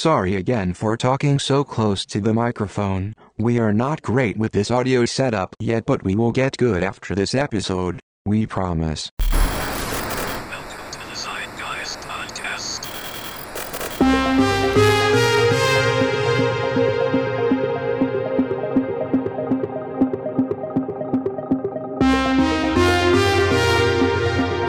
Sorry 0.00 0.34
again 0.34 0.72
for 0.72 0.96
talking 0.96 1.38
so 1.38 1.62
close 1.62 2.06
to 2.06 2.22
the 2.22 2.32
microphone. 2.32 3.14
We 3.36 3.58
are 3.58 3.70
not 3.70 4.00
great 4.00 4.38
with 4.38 4.52
this 4.52 4.70
audio 4.70 5.04
setup 5.04 5.54
yet, 5.60 5.84
but 5.84 6.04
we 6.04 6.16
will 6.16 6.32
get 6.32 6.56
good 6.56 6.82
after 6.82 7.14
this 7.14 7.34
episode. 7.34 8.00
We 8.24 8.46
promise. 8.46 9.10
Welcome 9.20 9.36
to 10.90 10.98
the 11.00 11.14
Zeitgeist 11.14 11.98
Podcast. 12.00 12.86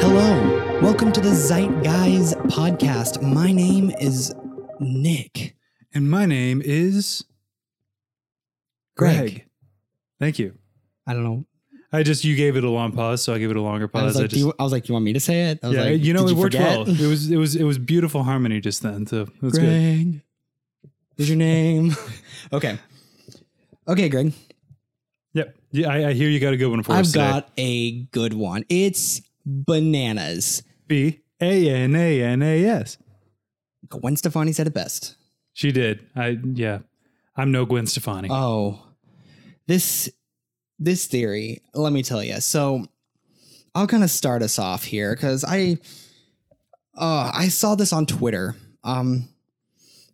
Hello, 0.01 0.81
welcome 0.81 1.13
to 1.13 1.21
the 1.21 1.29
Zeitgeist 1.29 2.33
podcast. 2.49 3.21
My 3.21 3.53
name 3.53 3.91
is 4.01 4.35
Nick. 4.81 5.55
And 5.93 6.09
my 6.09 6.25
name 6.25 6.61
is 6.63 7.23
Greg. 8.97 9.17
Greg. 9.17 9.45
Thank 10.19 10.39
you. 10.39 10.57
I 11.07 11.13
don't 11.13 11.23
know. 11.23 11.45
I 11.93 12.03
just 12.03 12.23
you 12.23 12.35
gave 12.35 12.55
it 12.55 12.63
a 12.63 12.69
long 12.69 12.93
pause, 12.93 13.21
so 13.21 13.33
I 13.33 13.37
give 13.37 13.51
it 13.51 13.57
a 13.57 13.61
longer 13.61 13.87
pause. 13.87 14.01
I 14.01 14.05
was 14.05 14.13
pause. 14.13 14.19
I 14.19 14.21
like, 14.23 14.29
do 14.29 14.35
just 14.35 14.45
you, 14.45 14.53
I 14.57 14.63
was 14.63 14.71
like, 14.71 14.87
you 14.87 14.93
want 14.93 15.03
me 15.03 15.13
to 15.13 15.19
say 15.19 15.51
it? 15.51 15.59
I 15.61 15.67
was 15.67 15.75
yeah, 15.75 15.83
like, 15.83 16.01
you 16.01 16.13
know 16.13 16.27
it 16.27 16.35
worked 16.35 16.55
forget? 16.55 16.77
well. 16.77 16.89
It 16.89 17.07
was 17.07 17.29
it 17.29 17.37
was 17.37 17.55
it 17.55 17.63
was 17.63 17.77
beautiful 17.77 18.23
harmony 18.23 18.61
just 18.61 18.81
then. 18.81 19.05
So 19.05 19.25
that's 19.41 19.57
good. 19.57 19.61
Greg 19.61 20.21
is 21.17 21.29
your 21.29 21.37
name. 21.37 21.95
okay. 22.53 22.77
Okay, 23.87 24.09
Greg. 24.09 24.33
Yep. 25.33 25.55
Yeah, 25.71 25.89
I, 25.89 26.09
I 26.09 26.13
hear 26.13 26.29
you 26.29 26.39
got 26.39 26.53
a 26.53 26.57
good 26.57 26.69
one 26.69 26.83
for 26.83 26.93
us 26.93 27.09
I've 27.09 27.13
got 27.13 27.49
a 27.57 28.03
good 28.05 28.33
one. 28.33 28.63
It's 28.69 29.21
bananas. 29.45 30.63
B 30.87 31.21
A 31.41 31.69
N 31.69 31.95
A 31.95 32.23
N 32.23 32.41
A 32.41 32.65
S. 32.65 32.97
Gwen 33.91 34.15
Stefani 34.15 34.51
said 34.53 34.67
it 34.67 34.73
best. 34.73 35.15
She 35.53 35.71
did. 35.71 36.05
I 36.15 36.39
yeah. 36.53 36.79
I'm 37.35 37.51
no 37.51 37.65
Gwen 37.65 37.87
Stefani. 37.87 38.29
Oh, 38.31 38.81
this 39.67 40.09
this 40.79 41.05
theory. 41.05 41.61
Let 41.73 41.93
me 41.93 42.03
tell 42.03 42.23
you. 42.23 42.41
So, 42.41 42.85
I'll 43.75 43.87
kind 43.87 44.03
of 44.03 44.09
start 44.09 44.41
us 44.41 44.59
off 44.59 44.83
here 44.83 45.15
because 45.15 45.45
I 45.45 45.77
uh, 46.97 47.31
I 47.33 47.47
saw 47.47 47.75
this 47.75 47.93
on 47.93 48.05
Twitter. 48.05 48.55
Um, 48.83 49.29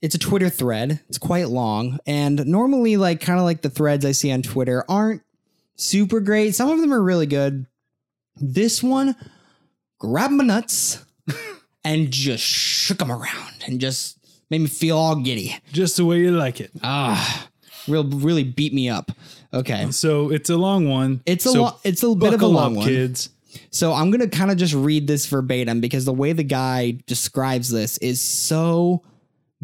it's 0.02 0.16
a 0.16 0.20
Twitter 0.20 0.50
thread. 0.50 1.02
It's 1.10 1.18
quite 1.18 1.50
long, 1.50 2.00
and 2.06 2.46
normally, 2.46 2.98
like 2.98 3.22
kind 3.22 3.40
of 3.40 3.46
like 3.46 3.62
the 3.62 3.70
threads 3.70 4.06
I 4.06 4.12
see 4.12 4.32
on 4.32 4.42
Twitter, 4.42 4.84
aren't 4.88 5.23
super 5.76 6.20
great. 6.20 6.56
Some 6.56 6.70
of 6.70 6.80
them 6.80 6.94
are 6.94 7.02
really 7.02 7.26
good. 7.26 7.66
This 8.36 8.84
one, 8.84 9.16
grabbed 10.00 10.34
my 10.34 10.44
nuts 10.44 11.04
and 11.88 12.12
just 12.12 12.44
shook 12.44 13.00
them 13.00 13.12
around 13.12 13.64
and 13.66 13.80
just 13.80 14.18
made 14.50 14.62
me 14.62 14.68
feel 14.68 14.98
all 14.98 15.16
giddy. 15.16 15.56
just 15.72 15.98
the 15.98 16.06
way 16.06 16.20
you 16.20 16.32
like 16.32 16.60
it. 16.62 16.72
Ah, 16.84 17.48
real 17.88 18.04
really 18.04 18.44
beat 18.44 18.74
me 18.74 18.90
up. 18.90 19.12
Okay. 19.54 19.90
So 19.92 20.30
it's 20.32 20.50
a 20.50 20.58
long 20.58 20.90
one. 20.90 21.22
It's 21.26 21.46
a 21.46 21.52
so 21.52 21.62
lo- 21.64 21.80
it's 21.84 22.04
a 22.04 22.08
little 22.08 22.20
bit 22.20 22.34
of 22.34 22.42
a 22.42 22.48
long 22.48 22.74
up, 22.74 22.78
one. 22.80 22.88
kids. 22.88 23.30
So 23.72 23.94
I'm 23.94 24.12
gonna 24.12 24.28
kind 24.28 24.52
of 24.52 24.58
just 24.58 24.74
read 24.74 25.08
this 25.08 25.26
verbatim 25.26 25.82
because 25.82 26.06
the 26.06 26.14
way 26.14 26.34
the 26.34 26.44
guy 26.44 26.98
describes 27.08 27.70
this 27.70 27.98
is 28.00 28.20
so 28.22 29.02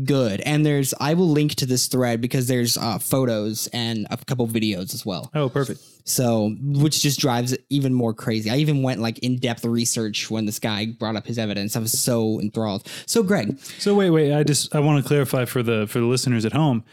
good. 0.04 0.42
And 0.42 0.66
there's 0.66 0.94
I 1.00 1.14
will 1.14 1.30
link 1.30 1.56
to 1.56 1.66
this 1.66 1.88
thread 1.88 2.22
because 2.22 2.48
there's 2.48 2.78
uh, 2.78 3.00
photos 3.00 3.68
and 3.74 4.08
a 4.10 4.18
couple 4.18 4.48
videos 4.48 4.94
as 4.94 5.06
well. 5.06 5.30
Oh, 5.34 5.50
perfect. 5.50 5.82
So 6.06 6.56
which 6.62 7.02
just 7.02 7.20
drives 7.20 7.54
it 7.54 7.66
even 7.70 7.94
more 7.94 8.14
crazy. 8.14 8.50
I 8.50 8.58
even 8.58 8.82
went 8.84 9.02
like 9.02 9.20
in 9.20 9.38
depth 9.38 9.64
research 9.66 10.30
when 10.30 10.46
this 10.46 10.60
guy 10.60 10.88
brought 10.88 11.16
up 11.16 11.26
his 11.26 11.38
evidence. 11.38 11.76
I 11.76 11.80
was 11.80 11.98
so 11.98 12.40
enthralled. 12.42 12.88
So 13.06 13.24
Greg, 13.24 13.60
So 13.60 13.96
wait, 13.96 14.10
wait. 14.10 14.34
I 14.34 14.44
just 14.44 14.76
I 14.76 14.80
want 14.80 15.02
to 15.04 15.08
clarify 15.08 15.46
for 15.46 15.64
the 15.64 15.88
for 15.88 16.00
the 16.00 16.06
listeners 16.06 16.46
at 16.46 16.54
home. 16.54 16.84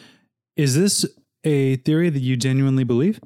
Is 0.56 0.76
this 0.76 1.06
a 1.44 1.76
theory 1.76 2.10
that 2.10 2.20
you 2.20 2.36
genuinely 2.36 2.84
believe? 2.84 3.20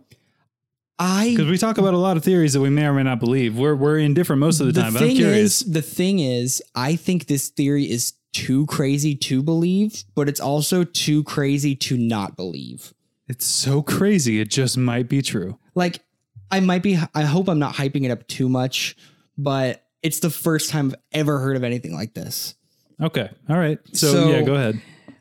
I 0.98 1.30
Because 1.30 1.50
we 1.50 1.58
talk 1.58 1.78
about 1.78 1.95
a 1.95 1.98
lot 1.98 2.17
of 2.17 2.22
theories 2.22 2.52
that 2.52 2.61
we 2.61 2.70
may 2.70 2.86
or 2.86 2.92
may 2.92 3.02
not 3.02 3.18
believe. 3.18 3.58
We're 3.58 3.74
we're 3.74 3.98
indifferent 3.98 4.39
most 4.39 4.61
of 4.61 4.73
the, 4.73 4.80
time, 4.80 4.95
but 4.95 5.02
I'm 5.02 5.11
curious. 5.11 5.63
Is, 5.63 5.73
the 5.73 5.83
thing 5.83 6.20
is, 6.20 6.63
I 6.74 6.95
think 6.95 7.27
this 7.27 7.48
theory 7.48 7.90
is 7.90 8.13
too 8.34 8.67
crazy 8.67 9.14
to 9.14 9.42
believe, 9.42 10.05
but 10.14 10.28
it's 10.28 10.40
also 10.40 10.84
too 10.84 11.24
crazy 11.24 11.74
to 11.77 11.96
not 11.96 12.36
believe. 12.36 12.92
it's 13.28 13.46
so 13.46 13.80
crazy. 13.83 14.39
It 14.40 14.50
just 14.50 14.77
might 14.77 15.08
be 15.08 15.22
true. 15.22 15.58
Like, 15.74 16.00
I 16.50 16.61
might 16.61 16.83
be, 16.83 16.98
I 17.14 17.22
hope 17.22 17.48
I'm 17.48 17.58
not 17.58 17.74
hyping 17.74 18.05
it 18.05 18.11
up 18.11 18.27
too 18.28 18.48
much, 18.50 18.95
but 19.39 19.83
it's 20.02 20.20
the 20.20 20.28
first 20.28 20.68
time 20.68 20.89
I've 20.89 20.96
ever 21.20 21.39
heard 21.39 21.56
of 21.56 21.64
anything 21.64 21.95
like 21.95 22.12
this. 22.12 22.55
Okay. 23.00 23.30
All 23.48 23.56
right. 23.56 23.78
So, 23.95 24.12
So- 24.12 24.28
yeah, 24.30 24.42
go 24.42 24.55
ahead. 24.55 24.78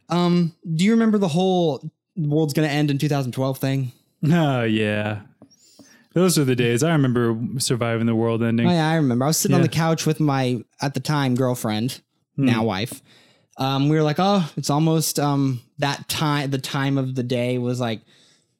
Um, 0.09 0.53
do 0.75 0.83
you 0.83 0.91
remember 0.91 1.17
the 1.17 1.29
whole 1.29 1.89
world's 2.17 2.53
gonna 2.53 2.67
end 2.67 2.91
in 2.91 2.97
2012 2.97 3.57
thing? 3.57 3.91
Oh 4.31 4.63
yeah. 4.63 5.21
Those 6.13 6.37
are 6.37 6.43
the 6.43 6.55
days. 6.55 6.83
I 6.83 6.91
remember 6.91 7.35
surviving 7.57 8.05
the 8.05 8.13
world 8.15 8.43
ending. 8.43 8.67
Oh, 8.67 8.71
yeah, 8.71 8.87
I 8.89 8.95
remember. 8.95 9.25
I 9.25 9.29
was 9.29 9.37
sitting 9.37 9.55
on 9.55 9.61
the 9.63 9.67
couch 9.69 10.05
with 10.05 10.19
my, 10.19 10.63
at 10.81 10.93
the 10.93 10.99
time, 10.99 11.33
girlfriend, 11.35 12.01
Hmm. 12.35 12.45
now 12.45 12.63
wife. 12.63 13.01
Um, 13.57 13.89
we 13.89 13.95
were 13.95 14.03
like, 14.03 14.15
oh, 14.19 14.49
it's 14.57 14.69
almost 14.69 15.19
um 15.19 15.61
that 15.77 16.07
time. 16.09 16.49
The 16.49 16.57
time 16.57 16.97
of 16.97 17.15
the 17.15 17.23
day 17.23 17.57
was 17.57 17.79
like, 17.79 17.99
it 17.99 18.05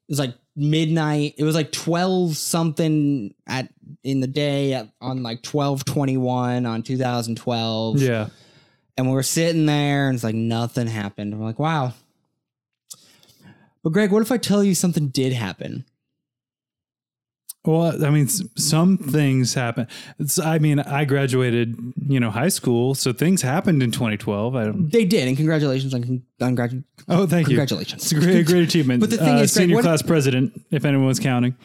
was 0.09 0.19
like 0.19 0.35
midnight. 0.56 1.34
It 1.38 1.44
was 1.44 1.56
like 1.56 1.72
twelve 1.72 2.38
something 2.38 3.34
at 3.47 3.69
in 4.03 4.19
the 4.19 4.28
day 4.28 4.73
at, 4.73 4.89
on 5.01 5.23
like 5.23 5.41
twelve 5.41 5.84
twenty 5.85 6.17
one 6.17 6.66
on 6.67 6.84
two 6.84 6.97
thousand 6.97 7.38
twelve. 7.38 7.97
Yeah. 8.00 8.29
and 8.95 9.07
we 9.07 9.13
were 9.13 9.23
sitting 9.23 9.66
there, 9.66 10.07
and 10.09 10.16
it's 10.16 10.23
like 10.23 10.35
nothing 10.35 10.85
happened. 10.85 11.40
We're 11.40 11.45
like, 11.47 11.57
wow. 11.59 11.94
But 13.84 13.91
Greg, 13.94 14.11
what 14.11 14.22
if 14.22 14.31
I 14.31 14.38
tell 14.38 14.63
you 14.63 14.75
something 14.75 15.07
did 15.09 15.34
happen? 15.34 15.85
Well, 17.66 18.03
I 18.06 18.09
mean, 18.09 18.28
some 18.28 18.97
things 18.97 19.53
happen. 19.53 19.88
It's, 20.19 20.38
I 20.38 20.59
mean, 20.59 20.79
I 20.79 21.06
graduated, 21.06 21.78
you 22.09 22.19
know, 22.19 22.29
high 22.29 22.50
school, 22.50 22.94
so 22.94 23.13
things 23.13 23.41
happened 23.41 23.81
in 23.81 23.90
2012. 23.91 24.56
I 24.56 24.66
don't. 24.66 24.91
They 24.91 25.06
did, 25.06 25.29
and 25.29 25.38
congratulations 25.38 25.94
on, 25.94 26.22
on 26.41 26.57
gradu- 26.57 26.84
Oh, 27.07 27.25
thank 27.25 27.47
you. 27.47 27.52
Congratulations. 27.56 28.03
It's 28.03 28.12
a 28.12 28.16
great, 28.16 28.46
great 28.46 28.63
achievement. 28.63 29.00
But 29.02 29.12
the 29.12 29.18
thing 29.18 29.35
Uh, 29.38 29.41
is, 29.44 29.53
senior 29.53 29.75
what- 29.75 29.84
class 29.84 30.02
president, 30.02 30.59
if 30.72 30.84
anyone's 30.84 31.19
counting. 31.22 31.56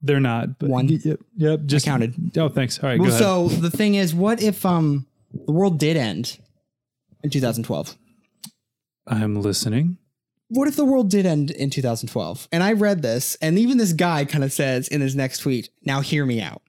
They're 0.00 0.20
not. 0.20 0.58
But 0.58 0.70
One. 0.70 0.88
Yep. 0.88 1.20
Yep. 1.36 1.60
Just 1.66 1.84
counted. 1.84 2.14
Oh, 2.38 2.48
thanks. 2.48 2.78
All 2.82 2.88
right. 2.88 2.98
Well, 3.00 3.08
go 3.10 3.14
ahead. 3.14 3.20
so 3.22 3.48
the 3.48 3.70
thing 3.70 3.96
is, 3.96 4.14
what 4.14 4.40
if 4.42 4.64
um 4.64 5.06
the 5.44 5.52
world 5.52 5.78
did 5.78 5.96
end 5.96 6.38
in 7.22 7.30
2012? 7.30 7.96
I'm 9.08 9.42
listening. 9.42 9.98
What 10.48 10.66
if 10.68 10.76
the 10.76 10.84
world 10.84 11.10
did 11.10 11.26
end 11.26 11.50
in 11.50 11.68
2012? 11.70 12.48
And 12.52 12.62
I 12.62 12.72
read 12.72 13.02
this, 13.02 13.36
and 13.42 13.58
even 13.58 13.76
this 13.78 13.92
guy 13.92 14.24
kind 14.24 14.42
of 14.44 14.52
says 14.52 14.88
in 14.88 15.00
his 15.02 15.14
next 15.14 15.38
tweet, 15.40 15.68
"Now 15.84 16.00
hear 16.00 16.24
me 16.24 16.40
out." 16.40 16.62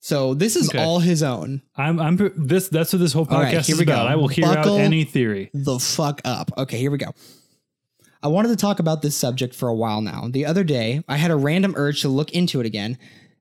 So 0.00 0.34
this 0.34 0.54
is 0.54 0.68
Okay. 0.68 0.78
all 0.82 1.00
his 1.00 1.22
own. 1.22 1.62
I'm. 1.76 1.98
I'm. 1.98 2.16
This. 2.36 2.68
That's 2.68 2.92
what 2.92 3.00
this 3.00 3.12
whole 3.12 3.24
right, 3.24 3.52
podcast 3.54 3.66
here 3.66 3.74
is 3.74 3.78
we 3.80 3.84
go. 3.84 3.92
about. 3.94 4.06
I 4.06 4.14
will 4.16 4.28
hear 4.28 4.46
Buckle- 4.46 4.74
out 4.76 4.80
any 4.80 5.02
theory. 5.04 5.50
The 5.52 5.78
fuck 5.80 6.20
up. 6.24 6.52
Okay, 6.56 6.78
here 6.78 6.90
we 6.92 6.98
go. 6.98 7.12
I 8.22 8.28
wanted 8.28 8.48
to 8.48 8.56
talk 8.56 8.78
about 8.80 9.02
this 9.02 9.16
subject 9.16 9.54
for 9.54 9.68
a 9.68 9.74
while 9.74 10.00
now. 10.00 10.28
The 10.30 10.46
other 10.46 10.64
day, 10.64 11.02
I 11.08 11.16
had 11.16 11.30
a 11.30 11.36
random 11.36 11.74
urge 11.76 12.02
to 12.02 12.08
look 12.08 12.32
into 12.32 12.60
it 12.60 12.66
again, 12.66 12.98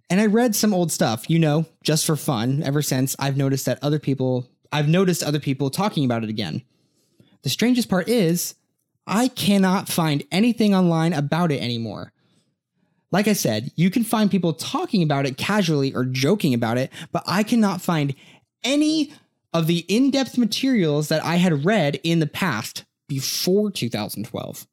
and 0.10 0.20
I 0.20 0.26
read 0.26 0.56
some 0.56 0.74
old 0.74 0.92
stuff, 0.92 1.30
you 1.30 1.38
know, 1.40 1.66
just 1.84 2.06
for 2.06 2.16
fun. 2.16 2.62
Ever 2.64 2.82
since 2.82 3.16
I've 3.20 3.38
noticed 3.38 3.66
that 3.68 3.80
other 3.84 4.00
people, 4.00 4.48
I've 4.72 4.88
noticed 4.90 5.22
other 5.24 5.40
people 5.40 5.70
talking 5.70 6.04
about 6.06 6.24
it 6.24 6.30
again. 6.30 6.64
The 7.44 7.50
strangest 7.50 7.90
part 7.90 8.08
is, 8.10 8.56
I 9.08 9.30
cannot 9.30 9.88
find 9.88 10.24
anything 10.32 10.76
online 10.76 11.14
about 11.14 11.52
it 11.52 11.62
anymore. 11.62 12.12
Like 13.10 13.28
I 13.28 13.34
said, 13.34 13.72
you 13.76 13.90
can 13.90 14.04
find 14.04 14.30
people 14.30 14.54
talking 14.54 15.02
about 15.02 15.26
it 15.26 15.38
casually 15.38 15.96
or 15.96 16.04
joking 16.04 16.54
about 16.54 16.78
it, 16.78 16.92
but 17.14 17.24
I 17.26 17.44
cannot 17.44 17.82
find 17.82 18.14
any 18.64 19.14
of 19.54 19.66
the 19.66 19.86
in 19.88 20.12
depth 20.12 20.38
materials 20.38 21.08
that 21.08 21.24
I 21.24 21.38
had 21.38 21.66
read 21.66 22.00
in 22.04 22.20
the 22.20 22.28
past 22.28 22.84
before 23.08 23.72
2012. 23.72 24.68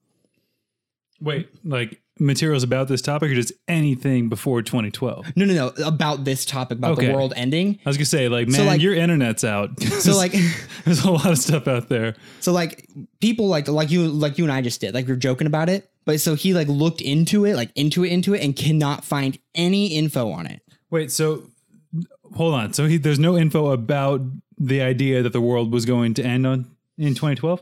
Wait, 1.20 1.48
like 1.64 2.02
materials 2.20 2.62
about 2.62 2.86
this 2.88 3.02
topic 3.02 3.30
or 3.30 3.34
just 3.34 3.52
anything 3.68 4.28
before 4.28 4.62
2012? 4.62 5.36
No, 5.36 5.44
no, 5.44 5.54
no, 5.54 5.84
about 5.86 6.24
this 6.24 6.44
topic, 6.44 6.78
about 6.78 6.92
Okay. 6.92 7.06
the 7.08 7.12
world 7.12 7.32
ending. 7.36 7.78
I 7.84 7.88
was 7.90 7.96
gonna 7.96 8.04
say, 8.06 8.28
like, 8.28 8.46
man, 8.48 8.60
So, 8.60 8.64
like- 8.64 8.80
your 8.80 8.94
internet's 8.94 9.44
out. 9.44 9.80
So, 9.82 10.16
like, 10.16 10.32
there's 10.84 11.02
a 11.04 11.10
lot 11.10 11.26
of 11.26 11.38
stuff 11.38 11.66
out 11.68 11.88
there. 11.88 12.14
so 12.40 12.52
like 12.52 12.88
people 13.20 13.48
like 13.48 13.66
like 13.68 13.90
you 13.90 14.06
like 14.08 14.38
you 14.38 14.44
and 14.44 14.52
I 14.52 14.60
just 14.62 14.80
did 14.80 14.94
like 14.94 15.06
we 15.06 15.12
are 15.12 15.16
joking 15.16 15.46
about 15.46 15.68
it, 15.68 15.90
but 16.04 16.20
so 16.20 16.34
he 16.34 16.54
like 16.54 16.68
looked 16.68 17.00
into 17.00 17.44
it, 17.46 17.56
like 17.56 17.70
into 17.74 18.04
it, 18.04 18.08
into 18.12 18.34
it, 18.34 18.42
and 18.42 18.54
cannot 18.54 19.04
find 19.04 19.38
any 19.54 19.88
info 19.88 20.30
on 20.30 20.46
it. 20.46 20.62
Wait, 20.90 21.10
so 21.10 21.50
hold 22.34 22.54
on. 22.54 22.72
So 22.72 22.86
he, 22.86 22.96
there's 22.96 23.18
no 23.18 23.36
info 23.36 23.70
about 23.70 24.20
the 24.58 24.80
idea 24.82 25.22
that 25.22 25.32
the 25.32 25.40
world 25.40 25.72
was 25.72 25.84
going 25.84 26.14
to 26.14 26.22
end 26.22 26.46
on 26.46 26.66
in 26.96 27.08
2012. 27.14 27.60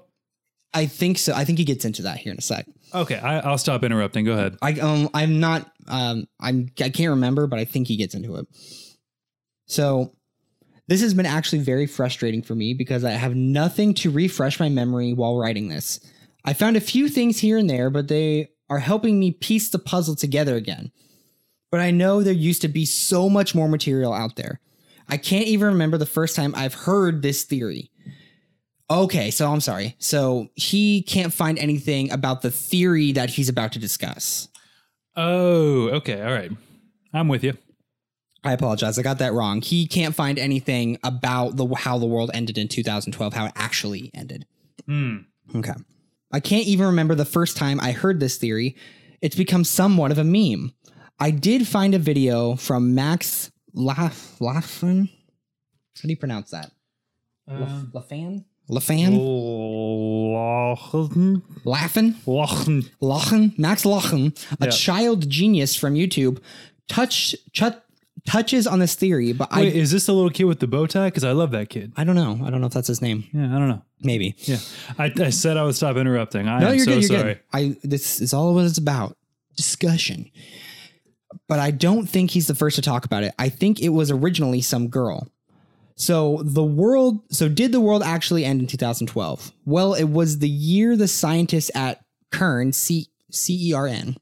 I 0.75 0.87
think 0.87 1.19
so. 1.19 1.35
I 1.35 1.45
think 1.45 1.59
he 1.59 1.65
gets 1.65 1.85
into 1.85 2.03
that 2.03 2.19
here 2.19 2.33
in 2.33 2.39
a 2.39 2.43
sec. 2.43 2.67
Okay, 2.95 3.17
I, 3.19 3.41
I'll 3.41 3.59
stop 3.59 3.85
interrupting. 3.85 4.25
Go 4.25 4.33
ahead. 4.33 4.57
I 4.63 4.73
um 4.75 5.11
I'm 5.13 5.39
not 5.41 5.71
um 5.89 6.27
I'm 6.41 6.69
I 6.81 6.89
can't 6.89 7.11
remember, 7.11 7.47
but 7.47 7.59
I 7.59 7.65
think 7.65 7.89
he 7.89 7.97
gets 7.97 8.15
into 8.15 8.37
it. 8.37 8.47
So 9.67 10.15
This 10.89 11.01
has 11.01 11.15
been 11.15 11.27
actually 11.27 11.61
very 11.61 11.87
frustrating 11.87 12.43
for 12.43 12.55
me 12.55 12.75
because 12.75 13.05
I 13.05 13.13
have 13.13 13.35
nothing 13.37 13.95
to 13.95 14.11
refresh 14.11 14.59
my 14.59 14.69
memory 14.69 15.13
while 15.13 15.39
writing 15.39 15.69
this. 15.69 16.01
I 16.45 16.55
found 16.55 16.77
a 16.77 16.81
few 16.81 17.09
things 17.09 17.39
here 17.39 17.57
and 17.57 17.71
there, 17.71 17.89
but 17.89 18.09
they 18.09 18.49
are 18.69 18.81
helping 18.81 19.19
me 19.21 19.31
piece 19.31 19.71
the 19.71 19.79
puzzle 19.79 20.17
together 20.17 20.57
again. 20.57 20.91
But 21.71 21.81
I 21.81 21.93
know 21.93 22.23
there 22.23 22.33
used 22.35 22.63
to 22.63 22.69
be 22.69 22.85
so 22.85 23.29
much 23.31 23.55
more 23.55 23.69
material 23.69 24.13
out 24.13 24.37
there. 24.37 24.61
I 25.09 25.17
can't 25.19 25.47
even 25.47 25.69
remember 25.69 25.99
the 25.99 26.07
first 26.07 26.35
time 26.35 26.53
I've 26.57 26.75
heard 26.75 27.23
this 27.23 27.45
theory. 27.45 27.91
Okay, 28.93 29.31
so 29.31 29.51
I'm 29.51 29.61
sorry. 29.61 29.97
So 29.99 30.49
he 30.55 31.03
can't 31.03 31.33
find 31.33 31.59
anything 31.59 32.11
about 32.13 32.43
the 32.43 32.51
theory 32.51 33.13
that 33.13 33.31
he's 33.31 33.49
about 33.49 33.73
to 33.73 33.79
discuss. 33.79 34.49
Oh, 35.17 35.89
okay. 35.91 36.21
All 36.21 36.33
right. 36.33 36.51
I'm 37.15 37.29
with 37.29 37.43
you. 37.43 37.57
I 38.45 38.53
apologize. 38.53 38.99
I 38.99 39.03
got 39.03 39.19
that 39.19 39.33
wrong. 39.33 39.63
He 39.63 39.87
can't 39.87 40.15
find 40.15 40.39
anything 40.39 40.99
about 41.05 41.57
the 41.57 41.67
how 41.75 41.99
the 41.99 42.07
world 42.07 42.31
ended 42.35 42.59
in 42.59 42.69
2012, 42.69 43.33
how 43.33 43.47
it 43.47 43.53
actually 43.57 44.11
ended. 44.15 44.47
Hmm. 44.87 45.19
Okay. 45.55 45.75
I 46.33 46.41
can't 46.41 46.67
even 46.67 46.87
remember 46.87 47.15
the 47.15 47.25
first 47.25 47.57
time 47.57 47.81
I 47.81 47.93
heard 47.93 48.21
this 48.21 48.37
theory. 48.37 48.77
It's 49.23 49.37
become 49.37 49.65
somewhat 49.65 50.11
of 50.11 50.19
a 50.19 50.25
meme. 50.25 50.73
I 51.19 51.31
did 51.31 51.67
find 51.67 51.95
a 51.95 51.99
video 51.99 52.57
from 52.57 52.95
Max 52.95 53.53
Laffan. 53.75 55.09
How 55.09 56.03
do 56.03 56.09
you 56.09 56.17
pronounce 56.17 56.51
that? 56.51 56.73
Um, 57.49 57.91
Lafan? 57.95 58.45
Lafan? 58.71 59.19
Lachen. 60.33 61.43
Laffan? 61.65 62.15
Lachen. 62.27 62.91
Lachen? 63.01 63.59
Max 63.59 63.85
Lachen, 63.85 64.33
a 64.61 64.67
Yeah. 64.67 64.71
child 64.71 65.29
genius 65.29 65.77
from 65.77 65.95
YouTube, 65.95 66.39
touch, 66.89 67.35
ch- 67.53 67.63
touches 68.27 68.67
on 68.67 68.79
this 68.79 68.95
theory, 68.95 69.33
but 69.33 69.51
Wait, 69.53 69.75
I 69.75 69.77
is 69.77 69.91
this 69.91 70.07
the 70.07 70.13
little 70.15 70.31
kid 70.31 70.45
with 70.45 70.61
the 70.61 70.67
bow 70.67 70.87
tie? 70.87 71.09
Because 71.09 71.25
I 71.25 71.33
love 71.33 71.51
that 71.51 71.69
kid. 71.71 71.93
I 71.97 72.05
don't 72.05 72.15
know. 72.15 72.41
I 72.45 72.51
don't 72.51 72.61
know 72.61 72.67
if 72.69 72.73
that's 72.73 72.89
his 72.89 73.03
name. 73.03 73.25
Yeah, 73.33 73.55
I 73.55 73.59
don't 73.59 73.69
know. 73.69 73.83
Maybe. 74.01 74.35
Yeah, 74.45 74.59
I, 74.99 75.13
I 75.21 75.31
said 75.31 75.57
I 75.57 75.65
would 75.65 75.75
stop 75.75 75.97
interrupting. 75.97 76.49
I 76.49 76.61
No, 76.61 76.69
am 76.69 76.75
you're 76.77 76.85
so 76.85 76.93
good. 76.93 77.03
You're 77.11 77.19
sorry. 77.21 77.35
good. 77.35 77.41
I 77.53 77.77
this 77.83 78.21
is 78.21 78.33
all 78.33 78.55
what 78.55 78.65
it's 78.65 78.79
about. 78.79 79.17
Discussion. 79.57 80.31
But 81.49 81.59
I 81.59 81.71
don't 81.71 82.07
think 82.09 82.31
he's 82.31 82.47
the 82.47 82.55
first 82.55 82.77
to 82.77 82.83
talk 82.83 83.05
about 83.05 83.23
it. 83.25 83.35
I 83.39 83.49
think 83.49 83.81
it 83.81 83.91
was 83.91 84.11
originally 84.11 84.61
some 84.63 84.89
girl. 84.89 85.29
So 85.95 86.43
the 86.45 86.65
world 86.65 87.21
so 87.31 87.49
did 87.49 87.73
the 87.73 87.81
world 87.81 88.03
actually 88.03 88.45
end 88.45 88.61
in 88.61 88.67
2012? 88.67 89.53
Well, 89.65 89.95
it 89.95 90.05
was 90.05 90.39
the 90.39 90.49
year 90.49 90.97
the 90.97 91.09
scientists 91.09 91.71
at 91.75 92.01
CERN, 92.33 92.75
C 92.75 93.09
C 93.31 93.71
E 93.71 93.73
R 93.73 93.87
N, 93.87 94.17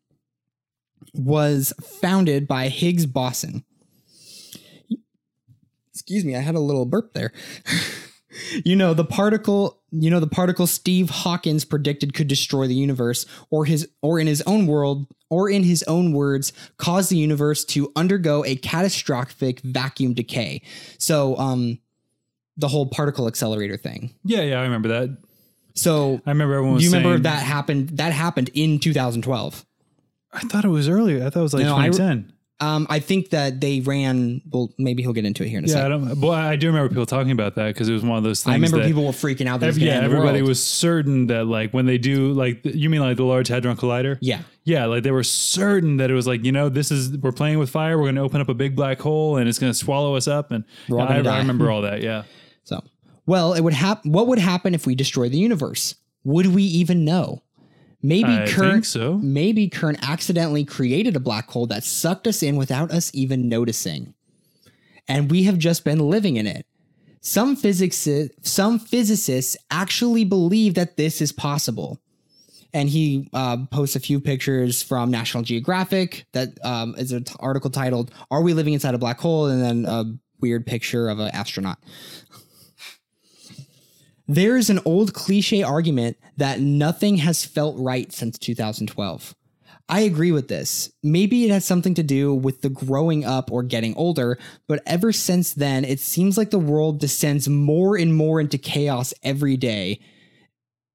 was 1.15 1.73
founded 1.83 2.47
by 2.47 2.69
Higgs 2.69 3.07
boson. 3.07 3.65
Excuse 5.93 6.25
me, 6.25 6.35
I 6.35 6.41
had 6.41 6.55
a 6.55 6.61
little 6.61 6.87
burp 6.87 7.13
there. 7.15 7.33
you 8.65 8.77
know, 8.77 8.95
the 8.95 9.05
particle, 9.05 9.81
you 9.91 10.11
know, 10.11 10.21
the 10.21 10.27
particle 10.27 10.67
Steve 10.67 11.11
Hawkins 11.11 11.65
predicted 11.65 12.15
could 12.15 12.29
destroy 12.29 12.67
the 12.67 12.75
universe 12.75 13.27
or 13.51 13.65
his 13.65 13.89
or 14.03 14.19
in 14.21 14.27
his 14.27 14.43
own 14.43 14.67
world 14.67 15.07
or 15.29 15.49
in 15.49 15.63
his 15.65 15.83
own 15.85 16.13
words 16.13 16.53
cause 16.77 17.09
the 17.09 17.17
universe 17.17 17.65
to 17.67 17.91
undergo 17.97 18.45
a 18.45 18.57
catastrophic 18.57 19.61
vacuum 19.61 20.15
decay. 20.15 20.63
So, 20.99 21.37
um 21.39 21.79
the 22.57 22.69
whole 22.69 22.87
particle 22.87 23.27
accelerator 23.27 23.77
thing. 23.79 24.13
Yeah, 24.25 24.43
yeah, 24.43 24.59
I 24.61 24.65
remember 24.65 24.89
that. 24.89 25.17
So, 25.75 26.21
I 26.27 26.31
remember 26.31 26.55
everyone 26.55 26.75
was 26.75 26.83
do 26.83 26.89
you 26.89 26.93
remember 26.95 27.15
saying- 27.15 27.23
that 27.23 27.43
happened 27.43 27.89
that 27.99 28.13
happened 28.13 28.51
in 28.55 28.79
2012? 28.81 29.65
I 30.33 30.41
thought 30.41 30.65
it 30.65 30.69
was 30.69 30.89
earlier. 30.89 31.25
I 31.27 31.31
thought 31.31 31.41
it 31.41 31.43
was 31.43 31.55
like 31.55 31.65
No, 31.65 31.77
I- 31.77 31.87
2010. 31.89 32.33
Um 32.61 32.87
I 32.91 32.99
think 33.01 33.31
that 33.31 33.61
they 33.61 33.81
ran 33.81 34.43
well 34.51 34.71
maybe 34.79 35.03
he'll 35.03 35.13
get 35.13 35.25
into 35.25 35.43
it 35.45 35.49
here 35.49 35.59
in 35.59 35.65
a 35.65 35.69
yeah, 35.69 35.75
I 35.75 35.83
second. 35.83 36.09
don't. 36.09 36.21
Well, 36.21 36.33
I 36.33 36.57
do 36.57 36.67
remember 36.67 36.89
people 36.89 37.07
talking 37.07 37.31
about 37.33 37.55
that 37.57 37.69
because 37.69 37.89
it 37.89 37.93
was 37.93 38.03
one 38.03 38.19
of 38.19 38.25
those 38.25 38.43
things. 38.43 38.53
I 38.53 38.55
remember 38.57 38.85
people 38.87 39.05
were 39.07 39.13
freaking 39.13 39.47
out 39.47 39.61
that 39.61 39.67
it 39.67 39.71
was 39.71 39.77
ev- 39.79 39.81
gonna 39.85 39.93
yeah, 40.01 40.05
everybody 40.05 40.43
was 40.43 40.63
certain 40.65 41.27
that 41.29 41.47
like 41.47 41.73
when 41.73 41.87
they 41.87 41.99
do 41.99 42.33
like 42.33 42.61
you 42.65 42.91
mean 42.91 43.01
like 43.01 43.17
the 43.17 43.25
Large 43.25 43.49
Hadron 43.49 43.77
Collider? 43.77 44.19
Yeah. 44.21 44.43
Yeah, 44.65 44.85
like 44.87 45.03
they 45.03 45.11
were 45.11 45.25
certain 45.25 45.97
that 45.97 46.11
it 46.11 46.15
was 46.15 46.27
like 46.27 46.45
you 46.45 46.53
know 46.53 46.69
this 46.69 46.91
is 46.91 47.17
we're 47.19 47.33
playing 47.33 47.59
with 47.59 47.71
fire. 47.71 47.97
We're 47.99 48.05
going 48.05 48.17
to 48.17 48.21
open 48.21 48.41
up 48.41 48.49
a 48.49 48.55
big 48.55 48.77
black 48.77 49.01
hole 49.01 49.37
and 49.39 49.49
it's 49.49 49.59
going 49.59 49.73
to 49.73 49.79
swallow 49.79 50.15
us 50.17 50.29
up. 50.29 50.51
And 50.53 50.65
We're 50.89 51.01
all 51.01 51.09
I. 51.09 51.17
I 51.17 51.39
remember 51.39 51.71
all 51.71 51.83
that. 51.91 52.03
Yeah. 52.03 52.25
So, 52.65 52.85
well, 53.27 53.55
it 53.55 53.63
would 53.63 53.73
happen. 53.75 54.13
What 54.13 54.27
would 54.29 54.39
happen 54.39 54.75
if 54.75 54.87
we 54.87 54.95
destroy 54.95 55.29
the 55.29 55.39
universe? 55.39 55.95
Would 56.25 56.49
we 56.49 56.63
even 56.63 57.05
know? 57.05 57.43
Maybe 58.03 58.33
I 58.33 58.47
Kern. 58.47 58.83
so. 58.83 59.19
Maybe 59.19 59.69
Kern 59.69 59.97
accidentally 60.03 60.65
created 60.65 61.17
a 61.17 61.21
black 61.21 61.51
hole 61.51 61.67
that 61.67 61.85
sucked 61.85 62.27
us 62.27 62.43
in 62.43 62.57
without 62.57 62.91
us 62.91 63.11
even 63.15 63.49
noticing, 63.49 64.15
and 65.07 65.31
we 65.31 65.45
have 65.45 65.59
just 65.59 65.85
been 65.85 65.99
living 65.99 66.37
in 66.37 66.47
it. 66.47 66.67
Some 67.21 67.55
physics, 67.57 68.09
some 68.43 68.79
physicists 68.79 69.57
actually 69.71 70.25
believe 70.25 70.75
that 70.75 70.97
this 70.97 71.21
is 71.21 71.33
possible. 71.33 72.01
And 72.73 72.89
he 72.89 73.29
uh, 73.35 73.67
posts 73.67 73.97
a 73.97 74.01
few 74.01 74.21
pictures 74.21 74.81
from 74.81 75.11
National 75.11 75.43
Geographic 75.43 76.25
that 76.33 76.51
um, 76.65 76.95
is 76.97 77.11
an 77.13 77.25
article 77.41 77.69
titled 77.69 78.13
"Are 78.31 78.43
We 78.43 78.55
Living 78.55 78.75
Inside 78.75 78.95
a 78.95 78.99
Black 78.99 79.19
Hole?" 79.19 79.47
and 79.47 79.61
then 79.61 79.85
a 79.87 80.05
weird 80.41 80.67
picture 80.67 81.09
of 81.09 81.19
an 81.19 81.31
astronaut. 81.35 81.79
There 84.31 84.57
is 84.57 84.71
an 84.71 84.79
old 84.85 85.13
cliche 85.13 85.65
argument 85.65 86.17
that 86.37 86.61
nothing 86.61 87.17
has 87.17 87.45
felt 87.45 87.75
right 87.77 88.13
since 88.13 88.39
2012. 88.39 89.35
I 89.89 90.03
agree 90.03 90.31
with 90.31 90.47
this. 90.47 90.89
Maybe 91.03 91.45
it 91.45 91.51
has 91.51 91.65
something 91.65 91.95
to 91.95 92.05
do 92.05 92.33
with 92.33 92.63
the 92.63 92.69
growing 92.69 93.25
up 93.25 93.51
or 93.51 93.65
getting 93.65 93.93
older, 93.97 94.39
but 94.69 94.85
ever 94.87 95.11
since 95.11 95.53
then, 95.53 95.85
it 95.85 95.99
seems 95.99 96.39
like 96.39 96.51
the 96.51 96.61
world 96.61 97.01
descends 97.01 97.49
more 97.49 97.97
and 97.97 98.15
more 98.15 98.41
into 98.41 98.57
chaos 98.57 99.13
every 99.25 99.57
day, 99.57 99.99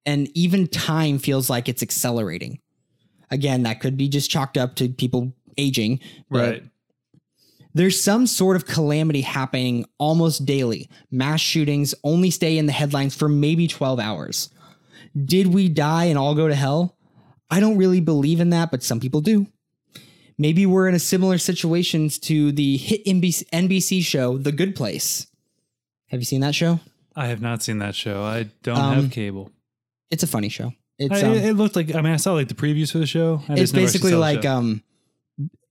and 0.06 0.30
even 0.34 0.66
time 0.66 1.18
feels 1.20 1.50
like 1.50 1.68
it's 1.68 1.84
accelerating. 1.84 2.60
Again, 3.32 3.64
that 3.64 3.82
could 3.82 3.98
be 3.98 4.08
just 4.08 4.32
chalked 4.32 4.58
up 4.58 4.78
to 4.78 4.88
people 4.88 5.34
aging, 5.58 6.00
but 6.30 6.52
Right. 6.52 6.64
There's 7.76 8.02
some 8.02 8.26
sort 8.26 8.56
of 8.56 8.66
calamity 8.66 9.22
happening 9.22 9.86
almost 10.00 10.46
daily. 10.46 10.90
Mass 11.12 11.42
shootings 11.42 11.94
only 12.04 12.32
stay 12.32 12.58
in 12.58 12.66
the 12.66 12.72
headlines 12.72 13.16
for 13.16 13.30
maybe 13.30 13.68
12 13.68 14.00
hours. 14.00 14.50
Did 15.24 15.48
we 15.54 15.70
die 15.70 16.06
and 16.06 16.18
all 16.18 16.34
go 16.36 16.48
to 16.48 16.56
hell? 16.56 16.98
I 17.52 17.60
don't 17.60 17.78
really 17.78 18.00
believe 18.02 18.40
in 18.40 18.50
that, 18.50 18.72
but 18.72 18.82
some 18.82 19.00
people 19.00 19.22
do. 19.22 19.48
Maybe 20.38 20.66
we're 20.66 20.88
in 20.88 20.96
a 20.96 21.00
similar 21.00 21.38
situation 21.38 22.10
to 22.10 22.52
the 22.52 22.78
hit 22.78 23.06
NBC, 23.06 23.44
NBC 23.52 24.02
show, 24.04 24.38
The 24.38 24.52
Good 24.52 24.76
Place. 24.76 25.28
Have 26.08 26.20
you 26.20 26.26
seen 26.26 26.42
that 26.42 26.56
show? 26.56 26.80
I 27.16 27.28
have 27.28 27.42
not 27.42 27.62
seen 27.62 27.78
that 27.80 27.96
show. 27.96 28.24
I 28.24 28.50
don't 28.64 28.78
Um, 28.78 28.96
have 28.96 29.12
cable. 29.12 29.52
It's 30.12 30.24
a 30.24 30.28
funny 30.28 30.50
show. 30.50 30.74
It's 30.98 31.14
I, 31.24 31.28
um, 31.28 31.34
it 31.34 31.54
looked 31.54 31.76
like 31.76 31.94
I 31.94 32.02
mean 32.02 32.14
I 32.14 32.18
saw 32.18 32.34
like 32.34 32.48
the 32.48 32.54
previews 32.54 32.92
for 32.92 33.00
the 33.00 33.06
show. 33.06 33.42
I 33.50 33.54
it's 33.54 33.62
just 33.62 33.74
never 33.74 33.86
actually 33.86 34.00
basically 34.00 34.14
like 34.16 34.46
um 34.46 34.82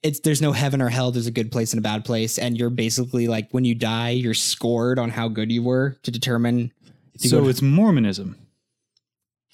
it's 0.04 0.20
there's 0.20 0.40
no 0.42 0.52
heaven 0.52 0.80
or 0.80 0.88
hell 0.90 1.10
there's 1.10 1.26
a 1.26 1.32
good 1.32 1.50
place 1.50 1.72
and 1.72 1.78
a 1.80 1.82
bad 1.82 2.04
place 2.04 2.38
and 2.38 2.56
you're 2.58 2.70
basically 2.70 3.26
like 3.26 3.48
when 3.50 3.64
you 3.64 3.74
die 3.74 4.10
you're 4.10 4.34
scored 4.34 4.98
on 4.98 5.10
how 5.10 5.26
good 5.26 5.50
you 5.50 5.62
were 5.62 5.96
to 6.04 6.10
determine 6.12 6.70
so 7.16 7.40
to- 7.42 7.48
it's 7.48 7.62
Mormonism. 7.62 8.36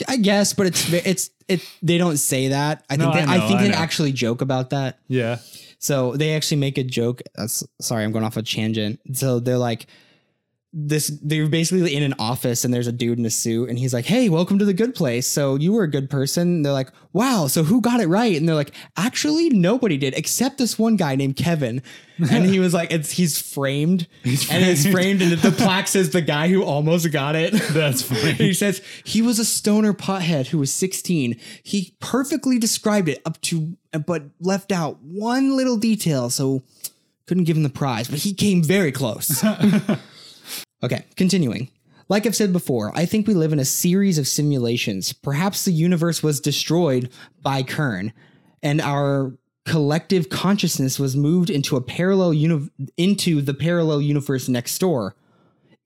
I 0.08 0.16
guess 0.16 0.52
but 0.54 0.66
it's 0.66 0.92
it's 0.92 1.30
it 1.46 1.62
they 1.82 1.98
don't 1.98 2.16
say 2.16 2.48
that 2.48 2.84
I 2.90 2.96
No, 2.96 3.12
think 3.12 3.26
they, 3.26 3.32
I 3.32 3.36
I, 3.36 3.48
think 3.48 3.60
I 3.60 3.62
they 3.64 3.68
know. 3.70 3.76
actually 3.76 4.12
joke 4.12 4.40
about 4.40 4.70
that 4.70 4.98
Yeah. 5.08 5.38
so 5.78 6.16
they 6.16 6.34
actually 6.34 6.56
make 6.56 6.78
a 6.78 6.84
joke 6.84 7.20
uh, 7.38 7.46
sorry 7.80 8.04
I'm 8.04 8.12
going 8.12 8.24
off 8.24 8.36
a 8.38 8.42
tangent 8.42 8.98
so 9.12 9.40
they're 9.40 9.58
like 9.58 9.86
this 10.72 11.08
they're 11.24 11.48
basically 11.48 11.96
in 11.96 12.02
an 12.04 12.14
office 12.20 12.64
and 12.64 12.72
there's 12.72 12.86
a 12.86 12.92
dude 12.92 13.18
in 13.18 13.26
a 13.26 13.30
suit 13.30 13.68
and 13.68 13.76
he's 13.76 13.92
like 13.92 14.04
hey 14.04 14.28
welcome 14.28 14.56
to 14.58 14.64
the 14.64 14.72
good 14.72 14.94
place. 14.94 15.26
So 15.26 15.56
you 15.56 15.72
were 15.72 15.82
a 15.82 15.90
good 15.90 16.08
person. 16.08 16.42
And 16.42 16.64
they're 16.64 16.72
like 16.72 16.90
wow 17.12 17.48
so 17.48 17.64
who 17.64 17.80
got 17.80 17.98
it 18.00 18.06
right? 18.06 18.36
And 18.36 18.48
they're 18.48 18.54
like 18.54 18.72
actually 18.96 19.50
nobody 19.50 19.96
did 19.96 20.14
except 20.14 20.58
this 20.58 20.78
one 20.78 20.94
guy 20.96 21.16
named 21.16 21.34
kevin. 21.34 21.82
And 22.30 22.44
he 22.44 22.60
was 22.60 22.72
like 22.72 22.92
it's 22.92 23.10
he's 23.10 23.40
framed. 23.40 24.06
And 24.24 24.64
it's 24.64 24.86
framed. 24.86 25.22
and 25.22 25.32
the 25.32 25.50
plaque 25.50 25.88
says 25.88 26.10
the 26.10 26.20
guy 26.20 26.48
who 26.48 26.62
almost 26.62 27.10
got 27.10 27.34
it. 27.34 27.52
That's 27.72 28.02
funny. 28.08 28.32
he 28.34 28.54
says 28.54 28.80
he 29.04 29.22
was 29.22 29.40
a 29.40 29.44
stoner 29.44 29.92
pothead 29.92 30.46
who 30.48 30.58
was 30.58 30.72
16 30.72 31.34
he 31.64 31.96
perfectly 31.98 32.60
described 32.60 33.08
it 33.08 33.20
up 33.26 33.40
to 33.42 33.76
but 34.06 34.22
left 34.40 34.70
out 34.70 35.02
one 35.02 35.56
little 35.56 35.76
detail 35.76 36.30
so 36.30 36.62
couldn't 37.26 37.44
give 37.44 37.56
him 37.56 37.62
the 37.64 37.68
prize 37.70 38.06
but 38.08 38.18
he 38.20 38.32
came 38.34 38.62
very 38.62 38.92
close 38.92 39.42
Okay, 40.82 41.04
continuing. 41.16 41.70
Like 42.08 42.26
I've 42.26 42.34
said 42.36 42.52
before, 42.52 42.90
I 42.94 43.06
think 43.06 43.26
we 43.26 43.34
live 43.34 43.52
in 43.52 43.58
a 43.60 43.64
series 43.64 44.18
of 44.18 44.26
simulations. 44.26 45.12
Perhaps 45.12 45.64
the 45.64 45.72
universe 45.72 46.22
was 46.22 46.40
destroyed 46.40 47.10
by 47.42 47.62
Kern, 47.62 48.12
and 48.62 48.80
our 48.80 49.32
collective 49.64 50.28
consciousness 50.28 50.98
was 50.98 51.14
moved 51.16 51.50
into 51.50 51.76
a 51.76 51.80
parallel 51.80 52.34
uni- 52.34 52.68
into 52.96 53.40
the 53.42 53.54
parallel 53.54 54.00
universe 54.00 54.48
next 54.48 54.78
door. 54.78 55.14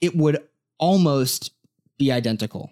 It 0.01 0.17
would 0.17 0.39
almost 0.79 1.53
be 1.99 2.11
identical. 2.11 2.71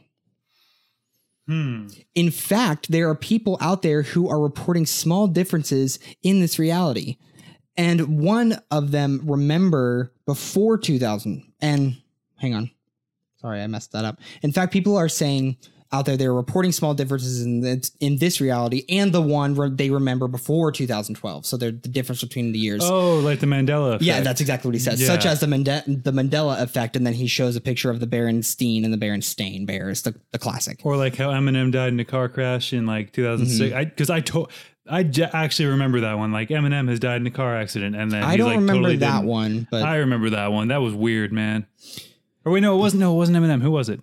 Hmm. 1.46 1.88
In 2.14 2.30
fact, 2.30 2.90
there 2.90 3.08
are 3.08 3.16
people 3.16 3.58
out 3.60 3.82
there 3.82 4.02
who 4.02 4.28
are 4.28 4.40
reporting 4.40 4.86
small 4.86 5.26
differences 5.26 5.98
in 6.22 6.40
this 6.40 6.58
reality. 6.58 7.16
and 7.74 8.20
one 8.20 8.60
of 8.70 8.90
them 8.90 9.22
remember 9.24 10.12
before 10.26 10.76
2000 10.76 11.42
and 11.58 11.96
hang 12.42 12.54
on 12.54 12.70
sorry 13.40 13.62
i 13.62 13.66
messed 13.66 13.92
that 13.92 14.04
up 14.04 14.18
in 14.42 14.52
fact 14.52 14.72
people 14.72 14.96
are 14.96 15.08
saying 15.08 15.56
out 15.94 16.06
there 16.06 16.16
they're 16.16 16.32
reporting 16.32 16.72
small 16.72 16.94
differences 16.94 17.42
in 17.42 17.60
this, 17.60 17.90
in 18.00 18.16
this 18.16 18.40
reality 18.40 18.82
and 18.88 19.12
the 19.12 19.20
one 19.20 19.54
re- 19.54 19.68
they 19.70 19.90
remember 19.90 20.26
before 20.26 20.72
2012 20.72 21.44
so 21.44 21.56
they're 21.58 21.70
the 21.70 21.88
difference 21.88 22.22
between 22.22 22.50
the 22.52 22.58
years 22.58 22.80
Oh, 22.82 23.18
like 23.18 23.40
the 23.40 23.46
Mandela 23.46 23.88
effect. 23.90 24.02
yeah 24.04 24.20
that's 24.22 24.40
exactly 24.40 24.68
what 24.68 24.74
he 24.74 24.80
says 24.80 25.04
such 25.06 25.26
as 25.26 25.40
the, 25.40 25.46
Mande- 25.48 26.02
the 26.02 26.10
mandela 26.12 26.60
effect 26.62 26.96
and 26.96 27.06
then 27.06 27.12
he 27.12 27.26
shows 27.26 27.56
a 27.56 27.60
picture 27.60 27.90
of 27.90 28.00
the 28.00 28.06
berenstain 28.06 28.84
and 28.84 28.92
the 28.92 28.96
berenstain 28.96 29.66
bears 29.66 30.00
the, 30.02 30.14
the 30.30 30.38
classic 30.38 30.80
Or 30.82 30.96
like 30.96 31.14
how 31.16 31.28
Eminem 31.28 31.70
died 31.70 31.92
in 31.92 32.00
a 32.00 32.06
car 32.06 32.28
crash 32.30 32.72
in 32.72 32.86
like 32.86 33.12
2006. 33.12 33.60
Mm-hmm. 33.70 33.76
I 33.78 33.84
because 33.84 34.08
I 34.08 34.20
told 34.20 34.50
I 34.88 35.02
j- 35.04 35.28
actually 35.32 35.66
remember 35.66 36.00
that 36.00 36.14
one. 36.18 36.32
Like 36.32 36.48
Eminem 36.48 36.88
has 36.88 36.98
died 36.98 37.20
in 37.20 37.26
a 37.26 37.30
car 37.30 37.54
accident, 37.56 37.94
and 37.94 38.10
then 38.10 38.22
i 38.24 38.30
he's, 38.30 38.38
don't 38.38 38.48
like, 38.48 38.56
remember 38.56 38.72
totally 38.88 38.96
that 38.96 39.16
didn't- 39.18 39.28
one 39.28 39.68
but 39.70 39.82
I 39.84 39.96
remember 39.98 40.30
that 40.30 40.50
one. 40.52 40.68
That 40.68 40.78
was 40.78 40.92
weird, 40.94 41.32
man. 41.32 41.66
Or 42.44 42.52
wait, 42.52 42.60
no, 42.60 42.74
it 42.74 42.78
wasn't. 42.78 43.00
No, 43.00 43.12
it 43.14 43.16
wasn't 43.16 43.38
Eminem. 43.38 43.62
Who 43.62 43.70
was 43.70 43.88
it? 43.88 44.00
It 44.00 44.02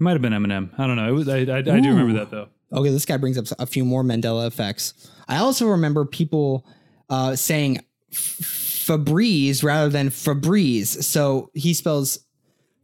might 0.00 0.12
have 0.12 0.22
been 0.22 0.32
Eminem. 0.32 0.70
I 0.78 0.86
don't 0.86 0.96
know. 0.96 1.08
It 1.08 1.12
was. 1.12 1.28
I, 1.28 1.38
I, 1.38 1.56
I 1.58 1.62
do 1.62 1.88
remember 1.88 2.12
that 2.18 2.30
though. 2.30 2.48
Okay, 2.72 2.90
this 2.90 3.06
guy 3.06 3.16
brings 3.16 3.38
up 3.38 3.46
a 3.58 3.66
few 3.66 3.84
more 3.84 4.02
Mandela 4.02 4.46
effects. 4.46 5.10
I 5.26 5.38
also 5.38 5.66
remember 5.68 6.04
people 6.04 6.66
uh, 7.08 7.34
saying 7.36 7.80
Febreze 8.12 9.62
rather 9.62 9.88
than 9.88 10.08
Febreze. 10.10 11.02
So 11.02 11.50
he 11.54 11.74
spells 11.74 12.18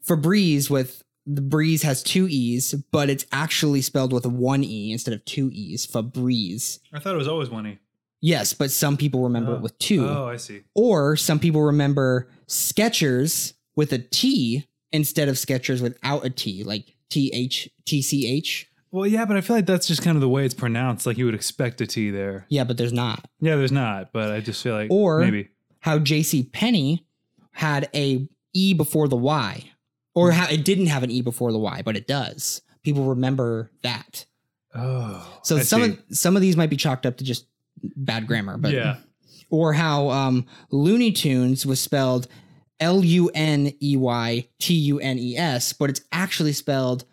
Febreze 0.06 0.70
with 0.70 1.02
the 1.26 1.40
breeze 1.40 1.82
has 1.82 2.02
two 2.02 2.26
e's, 2.28 2.72
but 2.92 3.08
it's 3.08 3.24
actually 3.32 3.80
spelled 3.80 4.12
with 4.12 4.26
one 4.26 4.62
e 4.62 4.92
instead 4.92 5.14
of 5.14 5.24
two 5.24 5.48
e's. 5.52 5.86
Febreze. 5.86 6.80
I 6.92 6.98
thought 6.98 7.14
it 7.14 7.18
was 7.18 7.28
always 7.28 7.48
one 7.48 7.66
e. 7.66 7.78
Yes, 8.20 8.52
but 8.52 8.70
some 8.70 8.96
people 8.98 9.22
remember 9.22 9.54
it 9.56 9.60
with 9.62 9.78
two, 9.78 10.06
Oh, 10.08 10.28
I 10.28 10.36
see. 10.36 10.62
or 10.74 11.14
some 11.16 11.38
people 11.38 11.60
remember 11.62 12.28
Skechers 12.46 13.53
with 13.76 13.92
a 13.92 13.98
T 13.98 14.66
instead 14.92 15.28
of 15.28 15.36
Skechers 15.36 15.80
without 15.82 16.24
a 16.24 16.30
T, 16.30 16.64
like 16.64 16.94
T 17.10 17.30
H 17.34 17.68
T 17.84 18.02
C 18.02 18.26
H. 18.26 18.68
Well, 18.90 19.06
yeah, 19.06 19.24
but 19.24 19.36
I 19.36 19.40
feel 19.40 19.56
like 19.56 19.66
that's 19.66 19.88
just 19.88 20.02
kind 20.02 20.16
of 20.16 20.20
the 20.20 20.28
way 20.28 20.44
it's 20.44 20.54
pronounced. 20.54 21.04
Like 21.06 21.18
you 21.18 21.24
would 21.24 21.34
expect 21.34 21.80
a 21.80 21.86
T 21.86 22.10
there. 22.10 22.46
Yeah, 22.48 22.64
but 22.64 22.76
there's 22.78 22.92
not. 22.92 23.24
Yeah, 23.40 23.56
there's 23.56 23.72
not, 23.72 24.12
but 24.12 24.30
I 24.30 24.40
just 24.40 24.62
feel 24.62 24.74
like 24.74 24.90
Or- 24.90 25.20
maybe. 25.20 25.48
how 25.80 25.98
JC 25.98 26.50
Penney 26.52 27.04
had 27.52 27.88
a 27.94 28.28
E 28.52 28.72
before 28.74 29.08
the 29.08 29.16
Y, 29.16 29.64
or 30.14 30.30
how 30.30 30.48
it 30.48 30.64
didn't 30.64 30.86
have 30.86 31.02
an 31.02 31.10
E 31.10 31.22
before 31.22 31.50
the 31.50 31.58
Y, 31.58 31.82
but 31.84 31.96
it 31.96 32.06
does. 32.06 32.62
People 32.84 33.04
remember 33.06 33.70
that. 33.82 34.26
Oh, 34.76 35.38
So 35.42 35.56
I 35.56 35.60
some 35.62 35.82
see. 35.82 35.90
of 35.90 35.98
some 36.16 36.36
of 36.36 36.42
these 36.42 36.56
might 36.56 36.70
be 36.70 36.76
chalked 36.76 37.04
up 37.06 37.16
to 37.18 37.24
just 37.24 37.46
bad 37.96 38.26
grammar, 38.28 38.56
but 38.58 38.72
yeah, 38.72 38.96
or 39.50 39.72
how 39.72 40.08
um, 40.10 40.46
Looney 40.70 41.10
Tunes 41.12 41.64
was 41.66 41.80
spelled 41.80 42.28
L 42.80 43.04
U 43.04 43.30
N 43.34 43.72
E 43.82 43.96
Y 43.96 44.46
T 44.58 44.74
U 44.74 44.98
N 45.00 45.18
E 45.18 45.36
S, 45.36 45.72
but 45.72 45.90
it's 45.90 46.00
actually 46.12 46.52
spelled 46.52 47.04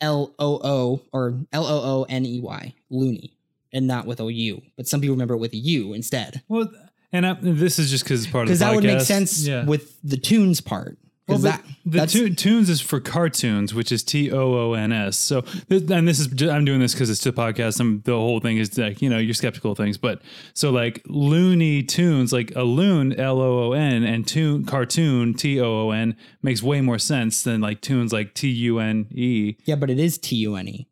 L 0.00 0.34
O 0.38 0.60
O 0.62 1.02
or 1.12 1.34
L 1.52 1.66
O 1.66 2.00
O 2.00 2.06
N 2.08 2.24
E 2.24 2.40
Y, 2.40 2.74
Looney, 2.90 3.36
and 3.72 3.86
not 3.86 4.06
with 4.06 4.20
a 4.20 4.32
U. 4.32 4.62
But 4.76 4.86
some 4.88 5.00
people 5.00 5.14
remember 5.14 5.34
it 5.34 5.38
with 5.38 5.52
a 5.52 5.56
U 5.58 5.92
instead. 5.94 6.42
well, 6.48 6.70
and 7.12 7.26
I, 7.26 7.34
this 7.34 7.78
is 7.80 7.90
just 7.90 8.04
because 8.04 8.22
it's 8.22 8.30
part 8.32 8.42
of 8.44 8.48
the 8.48 8.52
Because 8.52 8.60
that 8.60 8.74
would 8.74 8.84
make 8.84 9.00
sense 9.00 9.44
Yeah. 9.46 9.64
with 9.64 9.98
the 10.04 10.16
tunes 10.16 10.60
part. 10.60 10.96
Well, 11.30 11.38
that 11.38 11.64
the 11.84 11.98
that's 11.98 12.12
tu- 12.12 12.34
tunes 12.34 12.68
is 12.68 12.80
for 12.80 13.00
cartoons, 13.00 13.74
which 13.74 13.90
is 13.92 14.02
T 14.02 14.30
O 14.30 14.54
O 14.54 14.72
N 14.74 14.92
S. 14.92 15.16
So, 15.16 15.44
and 15.68 16.06
this 16.06 16.18
is 16.18 16.42
I'm 16.42 16.64
doing 16.64 16.80
this 16.80 16.92
because 16.92 17.10
it's 17.10 17.22
the 17.24 17.32
podcast. 17.32 17.80
And 17.80 18.02
the 18.04 18.12
whole 18.12 18.40
thing 18.40 18.58
is 18.58 18.76
like 18.76 19.00
you 19.00 19.08
know 19.08 19.18
you're 19.18 19.34
skeptical 19.34 19.72
of 19.72 19.78
things, 19.78 19.96
but 19.98 20.22
so 20.54 20.70
like 20.70 21.02
Looney 21.06 21.82
Tunes, 21.82 22.32
like 22.32 22.52
a 22.56 22.62
loon 22.62 23.12
L 23.18 23.40
O 23.40 23.70
O 23.70 23.72
N 23.72 24.04
and 24.04 24.26
tune 24.26 24.64
cartoon 24.64 25.34
T 25.34 25.60
O 25.60 25.88
O 25.88 25.90
N 25.90 26.16
makes 26.42 26.62
way 26.62 26.80
more 26.80 26.98
sense 26.98 27.42
than 27.42 27.60
like 27.60 27.80
tunes 27.80 28.12
like 28.12 28.34
T 28.34 28.48
U 28.48 28.78
N 28.78 29.06
E. 29.10 29.56
yeah, 29.64 29.76
but 29.76 29.90
it 29.90 29.98
is 29.98 30.18
T 30.18 30.36
U 30.36 30.56
N 30.56 30.68
E. 30.68 30.86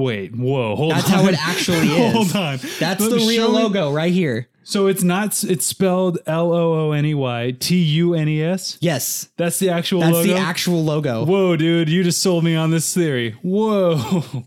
Wait, 0.00 0.34
whoa, 0.36 0.74
hold 0.76 0.92
on. 0.92 0.98
That's 0.98 1.12
on. 1.12 1.18
how 1.24 1.28
it 1.28 1.36
actually 1.48 1.88
is. 1.88 2.12
hold 2.12 2.34
on, 2.36 2.58
That's 2.78 3.00
Let 3.00 3.10
the 3.10 3.16
real 3.28 3.48
me- 3.52 3.58
logo 3.62 3.92
right 3.92 4.12
here. 4.12 4.48
So 4.62 4.86
it's 4.86 5.02
not. 5.02 5.42
It's 5.44 5.66
spelled 5.66 6.18
L 6.26 6.52
O 6.52 6.88
O 6.88 6.92
N 6.92 7.04
E 7.04 7.14
Y 7.14 7.56
T 7.58 7.76
U 7.76 8.14
N 8.14 8.28
E 8.28 8.42
S. 8.42 8.78
Yes, 8.80 9.28
That's 9.36 9.58
the 9.58 9.70
actual 9.70 10.00
that's 10.00 10.12
logo. 10.12 10.28
the 10.32 10.36
actual 10.38 10.84
logo. 10.84 11.24
Whoa, 11.24 11.56
dude, 11.56 11.88
you 11.88 12.04
just 12.04 12.22
sold 12.22 12.44
me 12.44 12.54
on 12.54 12.70
this 12.70 12.92
theory. 12.94 13.32
Whoa. 13.42 14.22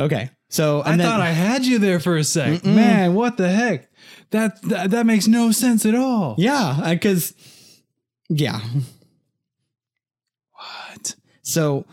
Okay, 0.00 0.30
so 0.48 0.82
I 0.84 0.96
then, 0.96 1.06
thought 1.06 1.20
I 1.20 1.30
had 1.30 1.64
you 1.66 1.78
there 1.78 2.00
for 2.00 2.16
a 2.16 2.24
sec. 2.24 2.64
Man, 2.64 3.14
what 3.14 3.36
the 3.36 3.48
heck? 3.48 3.88
That, 4.30 4.60
that 4.62 4.90
that 4.90 5.06
makes 5.06 5.28
no 5.28 5.52
sense 5.52 5.84
at 5.86 5.94
all. 5.94 6.34
yeah, 6.38 6.90
because 6.94 7.32
yeah. 8.28 8.60
What? 10.52 11.14
So 11.42 11.84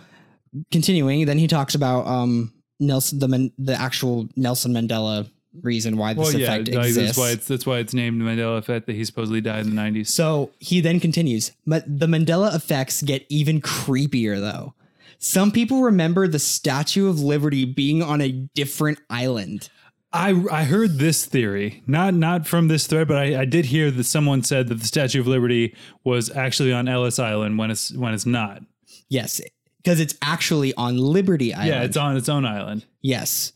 continuing, 0.71 1.25
then 1.25 1.37
he 1.37 1.47
talks 1.47 1.75
about 1.75 2.05
um 2.07 2.53
Nelson 2.79 3.19
the 3.19 3.51
the 3.57 3.73
actual 3.73 4.27
Nelson 4.35 4.73
Mandela 4.73 5.29
reason 5.61 5.97
why 5.97 6.13
this 6.13 6.33
Well, 6.33 6.39
yeah, 6.39 6.53
effect 6.53 6.69
exists. 6.69 6.95
that's 6.97 7.17
why 7.17 7.29
it's 7.31 7.47
that's 7.47 7.65
why 7.65 7.79
it's 7.79 7.93
named 7.93 8.21
the 8.21 8.25
Mandela 8.25 8.57
effect 8.57 8.87
that 8.87 8.95
he 8.95 9.03
supposedly 9.05 9.41
died 9.41 9.61
in 9.65 9.69
the 9.69 9.75
nineties. 9.75 10.13
So 10.13 10.51
he 10.59 10.81
then 10.81 10.99
continues, 10.99 11.51
but 11.65 11.83
the 11.87 12.07
Mandela 12.07 12.55
effects 12.55 13.01
get 13.01 13.25
even 13.29 13.61
creepier 13.61 14.39
though. 14.39 14.73
Some 15.19 15.51
people 15.51 15.83
remember 15.83 16.27
the 16.27 16.39
Statue 16.39 17.07
of 17.07 17.19
Liberty 17.19 17.65
being 17.65 18.01
on 18.01 18.21
a 18.21 18.31
different 18.31 18.99
island. 19.09 19.69
I 20.13 20.43
I 20.51 20.63
heard 20.63 20.97
this 20.97 21.25
theory, 21.25 21.83
not 21.85 22.13
not 22.13 22.47
from 22.47 22.67
this 22.67 22.87
thread, 22.87 23.07
but 23.07 23.17
I, 23.17 23.41
I 23.41 23.45
did 23.45 23.65
hear 23.65 23.91
that 23.91 24.03
someone 24.05 24.43
said 24.43 24.67
that 24.69 24.75
the 24.75 24.87
Statue 24.87 25.19
of 25.19 25.27
Liberty 25.27 25.75
was 26.03 26.29
actually 26.35 26.73
on 26.73 26.87
Ellis 26.87 27.19
Island 27.19 27.57
when 27.59 27.69
it's 27.71 27.93
when 27.93 28.13
it's 28.13 28.25
not. 28.25 28.63
Yes, 29.09 29.39
because 29.83 29.99
it's 29.99 30.15
actually 30.21 30.73
on 30.75 30.97
Liberty 30.97 31.53
Island. 31.53 31.69
Yeah, 31.69 31.83
it's 31.83 31.97
on 31.97 32.15
its 32.17 32.29
own 32.29 32.45
island. 32.45 32.85
Yes. 33.01 33.53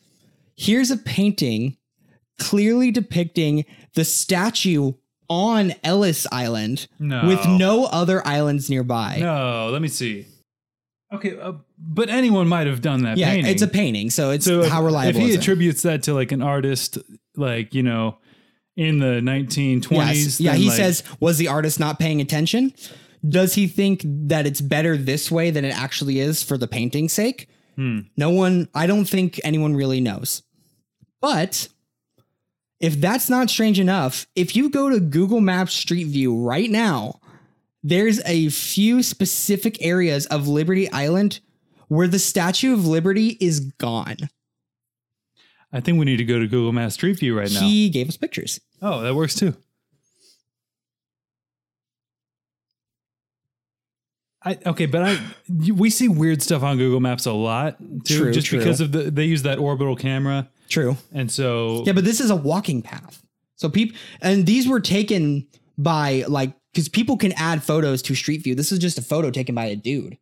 Here's 0.58 0.89
a 0.91 0.98
painting 0.98 1.77
clearly 2.39 2.91
depicting 2.91 3.65
the 3.94 4.03
statue 4.03 4.94
on 5.29 5.74
Ellis 5.84 6.27
Island 6.32 6.88
No. 7.00 7.25
with 7.27 7.46
no 7.48 7.86
other 7.86 8.25
islands 8.27 8.70
nearby. 8.70 9.17
No, 9.20 9.70
let 9.72 9.82
me 9.82 9.88
see. 9.88 10.25
Okay, 11.13 11.38
uh, 11.39 11.53
but 11.77 12.10
anyone 12.10 12.48
might 12.48 12.67
have 12.67 12.82
done 12.82 13.03
that. 13.03 13.17
yeah, 13.17 13.29
painting. 13.32 13.51
it's 13.51 13.62
a 13.62 13.67
painting, 13.67 14.10
so 14.10 14.32
it's 14.32 14.46
So 14.46 14.67
how 14.67 14.84
reliable 14.84 15.20
If 15.22 15.27
he 15.27 15.34
attributes 15.36 15.82
that 15.84 16.03
to 16.03 16.13
like 16.13 16.32
an 16.32 16.41
artist, 16.41 16.98
like 17.36 17.74
you 17.74 17.84
know, 17.84 18.17
in 18.75 19.00
the 19.00 19.22
1920s, 19.22 19.91
Yes. 19.91 20.39
Yeah, 20.41 20.53
he 20.55 20.67
like- 20.67 20.75
says, 20.77 21.03
was 21.20 21.38
the 21.38 21.48
artist 21.48 21.79
not 21.79 22.00
paying 22.00 22.20
attention? 22.22 22.74
Does 23.28 23.56
he 23.56 23.68
think 23.68 24.02
that 24.06 24.46
it's 24.46 24.62
better 24.62 24.98
this 24.98 25.32
way 25.32 25.52
than 25.52 25.66
it 25.66 25.76
actually 25.78 26.20
is 26.20 26.44
for 26.44 26.58
the 26.58 26.68
painting's 26.68 27.14
sake? 27.14 27.50
Hmm. 27.76 28.02
No 28.16 28.30
one, 28.30 28.70
I 28.74 28.88
don't 28.88 29.06
think 29.06 29.40
anyone 29.44 29.76
really 29.76 30.00
knows. 30.00 30.44
But 31.22 31.68
if 32.80 33.00
that's 33.02 33.30
not 33.30 33.50
strange 33.50 33.80
enough, 33.80 34.28
if 34.36 34.56
you 34.56 34.70
go 34.70 34.90
to 34.90 35.00
Google 35.00 35.42
Maps 35.42 35.74
Street 35.74 36.08
View 36.08 36.38
right 36.38 36.70
now, 36.70 37.20
there's 37.84 38.20
a 38.26 38.50
few 38.50 39.02
specific 39.04 39.84
areas 39.84 40.26
of 40.28 40.48
Liberty 40.48 40.92
Island 40.92 41.40
where 41.88 42.08
the 42.08 42.20
Statue 42.20 42.74
of 42.74 42.86
Liberty 42.88 43.38
is 43.40 43.60
gone. 43.60 44.18
I 45.72 45.80
think 45.82 46.00
we 46.00 46.06
need 46.06 46.18
to 46.18 46.26
go 46.26 46.40
to 46.40 46.48
Google 46.48 46.72
Maps 46.72 46.94
Street 46.96 47.20
View 47.20 47.38
right 47.38 47.52
now. 47.52 47.60
He 47.62 47.90
gave 47.90 48.08
us 48.08 48.18
pictures. 48.18 48.60
oh, 48.82 49.02
that 49.02 49.16
works 49.16 49.36
too. 49.36 49.56
I, 54.46 54.60
okay, 54.66 54.86
but 54.86 55.02
I 55.02 55.20
we 55.74 55.90
see 55.90 56.08
weird 56.08 56.42
stuff 56.44 56.62
on 56.62 56.78
Google 56.78 57.00
Maps 57.00 57.25
a 57.25 57.34
lot 57.34 57.78
too, 58.06 58.18
True, 58.20 58.32
just 58.32 58.48
true. 58.48 58.60
because 58.60 58.80
of 58.80 58.92
the 58.92 59.10
they 59.10 59.25
use 59.25 59.42
that 59.44 59.58
orbital 59.58 59.96
camera, 59.96 60.48
True. 60.70 60.98
and 61.12 61.32
so 61.32 61.84
Yeah, 61.86 61.94
but 61.94 62.04
this 62.04 62.20
is 62.20 62.30
a 62.30 62.36
walking 62.36 62.82
path. 62.84 63.24
So 63.56 63.70
people 63.70 63.98
and 64.22 64.46
these 64.46 64.68
were 64.68 64.80
taken 64.80 65.48
by 65.78 66.25
like 66.28 66.54
because 66.74 66.90
people 66.90 67.18
can 67.18 67.32
add 67.34 67.64
photos 67.64 68.02
to 68.04 68.14
Street 68.16 68.44
View. 68.44 68.54
This 68.54 68.72
is 68.72 68.80
just 68.80 68.98
a 69.00 69.02
photo 69.02 69.32
taken 69.32 69.56
by 69.56 69.66
a 69.66 69.75
dude. 69.75 70.18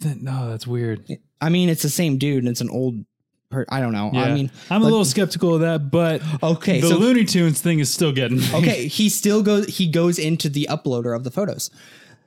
Th- 0.00 0.16
no, 0.16 0.50
that's 0.50 0.66
weird. 0.66 1.06
I 1.40 1.48
mean, 1.48 1.68
it's 1.68 1.82
the 1.82 1.88
same 1.90 2.18
dude 2.18 2.38
and 2.38 2.48
it's 2.48 2.60
an 2.60 2.70
old. 2.70 3.04
Per- 3.50 3.66
I 3.68 3.80
don't 3.80 3.92
know. 3.92 4.10
Yeah, 4.12 4.22
I 4.22 4.32
mean, 4.34 4.50
I'm 4.70 4.80
a 4.80 4.84
like- 4.84 4.90
little 4.90 5.04
skeptical 5.04 5.54
of 5.54 5.60
that, 5.60 5.90
but 5.90 6.22
okay, 6.42 6.80
the 6.80 6.88
so 6.88 6.96
Looney 6.98 7.24
Tunes 7.24 7.60
thing 7.60 7.78
is 7.80 7.92
still 7.92 8.10
getting 8.12 8.38
me. 8.38 8.48
okay, 8.54 8.88
he 8.88 9.08
still 9.10 9.42
goes. 9.42 9.66
He 9.76 9.86
goes 9.88 10.18
into 10.18 10.48
the 10.48 10.66
uploader 10.70 11.14
of 11.14 11.22
the 11.24 11.30
photos. 11.30 11.70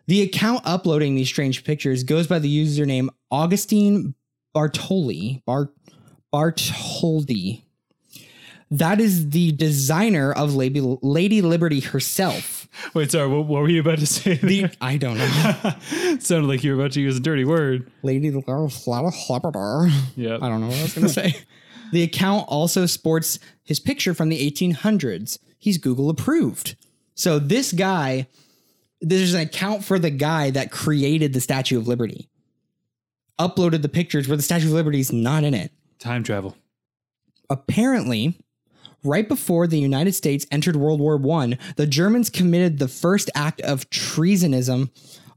The 0.08 0.22
account 0.22 0.62
uploading 0.66 1.16
these 1.16 1.28
strange 1.28 1.64
pictures 1.64 2.04
goes 2.04 2.28
by 2.28 2.40
the 2.40 2.66
username 2.66 3.10
Augustine 3.32 4.16
Bartoli. 4.56 5.44
Bart 5.46 5.74
Bartholdi. 6.34 7.64
That 8.72 9.00
is 9.00 9.30
the 9.30 9.52
designer 9.52 10.34
of 10.34 10.56
Lady, 10.56 10.82
Lady 10.82 11.42
Liberty 11.42 11.80
herself. 11.80 12.68
Wait, 12.94 13.12
sorry, 13.12 13.28
what, 13.28 13.46
what 13.46 13.62
were 13.62 13.70
you 13.70 13.80
about 13.80 14.00
to 14.00 14.08
say? 14.08 14.36
The? 14.36 14.70
I 14.82 14.98
don't 14.98 15.18
know. 15.18 16.18
Sounded 16.20 16.48
like 16.48 16.64
you 16.64 16.76
were 16.76 16.82
about 16.82 16.92
to 16.94 17.02
use 17.02 17.18
a 17.18 17.20
dirty 17.22 17.46
word. 17.46 17.90
Lady 18.04 18.32
Liberty. 18.32 18.74
Yeah. 20.16 20.38
I 20.42 20.50
don't 20.50 20.62
know 20.62 20.68
what 20.68 20.78
I 20.78 20.82
was 20.82 20.94
going 20.96 21.08
to 21.08 21.14
say. 21.14 21.36
The 21.92 22.04
account 22.04 22.46
also 22.50 22.86
sports 22.86 23.40
his 23.64 23.80
picture 23.80 24.14
from 24.14 24.30
the 24.30 24.52
1800s. 24.52 25.40
He's 25.58 25.78
Google 25.78 26.10
approved. 26.10 26.76
So 27.14 27.40
this 27.40 27.72
guy, 27.72 28.28
there's 29.06 29.36
an 29.36 29.42
account 29.42 29.84
for 29.84 30.00
the 30.00 30.10
guy 30.10 30.50
that 30.50 30.72
created 30.72 31.32
the 31.32 31.40
Statue 31.40 31.78
of 31.78 31.88
Liberty. 31.88 32.28
Uploaded 33.40 33.84
the 33.84 33.90
pictures 33.90 34.28
where 34.28 34.38
the 34.38 34.44
Statue 34.44 34.68
of 34.68 34.74
Liberty 34.74 35.00
is 35.00 35.14
not 35.14 35.44
in 35.44 35.54
it. 35.54 35.72
Time 36.00 36.24
travel. 36.24 36.58
Apparently, 37.48 38.40
right 39.04 39.28
before 39.28 39.68
the 39.68 39.78
United 39.78 40.14
States 40.14 40.48
entered 40.50 40.76
World 40.76 41.00
War 41.00 41.22
I, 41.40 41.58
the 41.76 41.86
Germans 41.86 42.32
committed 42.32 42.80
the 42.80 42.88
first 42.88 43.30
act 43.36 43.62
of 43.62 43.88
treasonism 43.92 44.90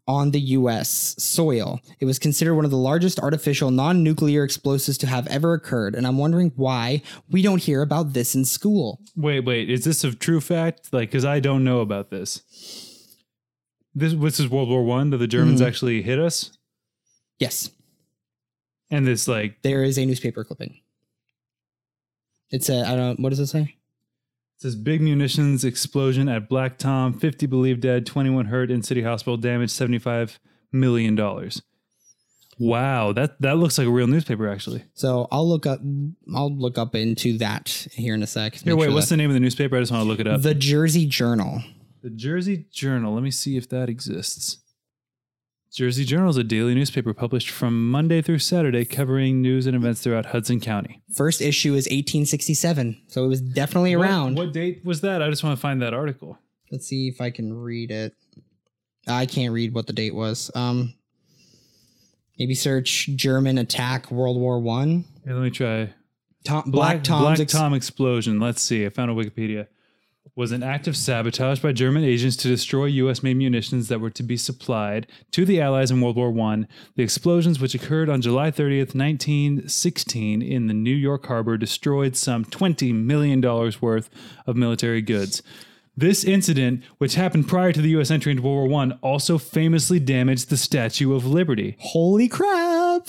on 0.06 0.30
the 0.30 0.40
US 0.40 1.14
soil. 1.18 1.82
It 2.00 2.06
was 2.06 2.18
considered 2.18 2.54
one 2.54 2.64
of 2.64 2.70
the 2.70 2.78
largest 2.78 3.20
artificial 3.20 3.70
non 3.70 4.02
nuclear 4.02 4.44
explosives 4.44 4.96
to 4.98 5.06
have 5.06 5.26
ever 5.26 5.52
occurred, 5.52 5.94
and 5.94 6.06
I'm 6.06 6.16
wondering 6.16 6.52
why 6.56 7.02
we 7.28 7.42
don't 7.42 7.62
hear 7.62 7.82
about 7.82 8.14
this 8.14 8.34
in 8.34 8.46
school. 8.46 9.02
Wait, 9.14 9.40
wait. 9.40 9.68
Is 9.68 9.84
this 9.84 10.04
a 10.04 10.14
true 10.14 10.40
fact? 10.40 10.90
Like, 10.90 11.10
because 11.10 11.26
I 11.26 11.40
don't 11.40 11.64
know 11.64 11.80
about 11.80 12.08
this. 12.08 12.87
This 13.98 14.14
this 14.14 14.40
is 14.40 14.48
World 14.48 14.68
War 14.68 14.84
One. 14.84 15.10
That 15.10 15.18
the 15.18 15.26
Germans 15.26 15.60
mm-hmm. 15.60 15.68
actually 15.68 16.02
hit 16.02 16.18
us, 16.18 16.56
Yes, 17.38 17.70
and 18.90 19.06
this 19.06 19.28
like 19.28 19.62
there 19.62 19.82
is 19.82 19.98
a 19.98 20.04
newspaper 20.04 20.44
clipping. 20.44 20.80
It's 22.50 22.68
a, 22.68 22.82
I 22.82 22.96
don't, 22.96 23.20
what 23.20 23.30
does 23.30 23.40
it 23.40 23.46
say? 23.46 23.60
It 23.60 24.62
says 24.62 24.74
big 24.74 25.00
munitions 25.00 25.64
explosion 25.64 26.28
at 26.28 26.48
Black 26.48 26.78
Tom, 26.78 27.12
50 27.12 27.46
believed 27.46 27.82
dead, 27.82 28.06
21 28.06 28.46
hurt 28.46 28.70
in 28.70 28.82
City 28.82 29.02
Hospital, 29.02 29.36
damage 29.36 29.70
75 29.70 30.40
million 30.72 31.14
dollars. 31.14 31.62
Wow, 32.58 33.12
that 33.12 33.40
that 33.40 33.58
looks 33.58 33.78
like 33.78 33.86
a 33.86 33.90
real 33.90 34.08
newspaper 34.08 34.48
actually. 34.48 34.84
So 34.94 35.28
I'll 35.30 35.48
look 35.48 35.64
up, 35.64 35.80
I'll 36.34 36.52
look 36.52 36.76
up 36.76 36.96
into 36.96 37.38
that 37.38 37.86
here 37.92 38.14
in 38.14 38.22
a 38.22 38.26
sec. 38.26 38.56
Here, 38.56 38.74
wait, 38.74 38.92
what's 38.92 39.08
the 39.08 39.16
name 39.16 39.30
of 39.30 39.34
the 39.34 39.40
newspaper? 39.40 39.76
I 39.76 39.80
just 39.80 39.92
want 39.92 40.02
to 40.02 40.08
look 40.08 40.18
it 40.18 40.26
up. 40.26 40.42
the 40.42 40.54
Jersey 40.54 41.06
Journal? 41.06 41.62
The 42.02 42.10
Jersey 42.10 42.66
Journal. 42.70 43.14
Let 43.14 43.22
me 43.22 43.30
see 43.30 43.56
if 43.56 43.68
that 43.70 43.88
exists. 43.88 44.58
Jersey 45.72 46.04
Journal 46.04 46.30
is 46.30 46.36
a 46.36 46.44
daily 46.44 46.74
newspaper 46.74 47.12
published 47.12 47.50
from 47.50 47.90
Monday 47.90 48.22
through 48.22 48.38
Saturday 48.38 48.84
covering 48.84 49.42
news 49.42 49.66
and 49.66 49.76
events 49.76 50.00
throughout 50.00 50.26
Hudson 50.26 50.60
County. 50.60 51.02
First 51.14 51.42
issue 51.42 51.74
is 51.74 51.84
1867, 51.86 53.02
so 53.08 53.24
it 53.24 53.28
was 53.28 53.40
definitely 53.40 53.94
What- 53.94 54.04
around. 54.08 54.36
What, 54.36 54.52
date 54.52 54.84
was 54.84 55.02
that? 55.02 55.22
I 55.22 55.28
just 55.28 55.44
want 55.44 55.56
to 55.56 55.60
find 55.60 55.82
that 55.82 55.92
article. 55.92 56.38
Let's 56.72 56.86
see 56.86 57.08
if 57.08 57.20
I 57.20 57.30
can 57.30 57.52
read 57.52 57.90
it. 57.90 58.14
I 59.06 59.26
can't 59.26 59.52
read 59.52 59.74
what 59.74 59.86
the 59.86 59.92
date 59.92 60.14
was. 60.14 60.50
Um, 60.54 60.94
maybe 62.38 62.54
search 62.54 63.08
German 63.14 63.58
attack 63.58 64.10
World 64.10 64.38
War 64.38 64.60
One. 64.60 65.04
Here, 65.24 65.34
let 65.34 65.42
me 65.42 65.50
try. 65.50 65.92
Tom, 66.44 66.70
Black 66.70 67.02
Tom's 67.04 67.22
Black 67.24 67.40
ex- 67.40 67.52
Tom 67.52 67.74
explosion. 67.74 68.38
Let's 68.40 68.62
see. 68.62 68.84
I 68.86 68.88
found 68.90 69.10
a 69.10 69.14
Wikipedia. 69.14 69.66
Was 70.34 70.52
an 70.52 70.62
act 70.62 70.86
of 70.86 70.96
sabotage 70.96 71.60
by 71.60 71.72
German 71.72 72.04
agents 72.04 72.36
to 72.36 72.48
destroy 72.48 72.86
U.S. 72.86 73.22
made 73.22 73.36
munitions 73.36 73.88
that 73.88 74.00
were 74.00 74.10
to 74.10 74.22
be 74.22 74.36
supplied 74.36 75.06
to 75.32 75.44
the 75.44 75.60
Allies 75.60 75.90
in 75.90 76.00
World 76.00 76.16
War 76.16 76.36
I. 76.40 76.64
The 76.96 77.02
explosions, 77.02 77.60
which 77.60 77.74
occurred 77.74 78.08
on 78.08 78.22
July 78.22 78.50
30th, 78.50 78.94
1916, 78.94 80.42
in 80.42 80.66
the 80.66 80.74
New 80.74 80.94
York 80.94 81.26
harbor, 81.26 81.56
destroyed 81.56 82.16
some 82.16 82.44
$20 82.44 82.94
million 82.94 83.40
worth 83.80 84.10
of 84.46 84.56
military 84.56 85.02
goods. 85.02 85.42
This 85.96 86.22
incident, 86.22 86.84
which 86.98 87.16
happened 87.16 87.48
prior 87.48 87.72
to 87.72 87.80
the 87.80 87.90
U.S. 87.90 88.10
entry 88.10 88.30
into 88.30 88.42
World 88.42 88.70
War 88.70 88.82
I, 88.82 88.90
also 89.02 89.38
famously 89.38 89.98
damaged 89.98 90.48
the 90.50 90.56
Statue 90.56 91.14
of 91.14 91.26
Liberty. 91.26 91.76
Holy 91.80 92.28
crap! 92.28 93.08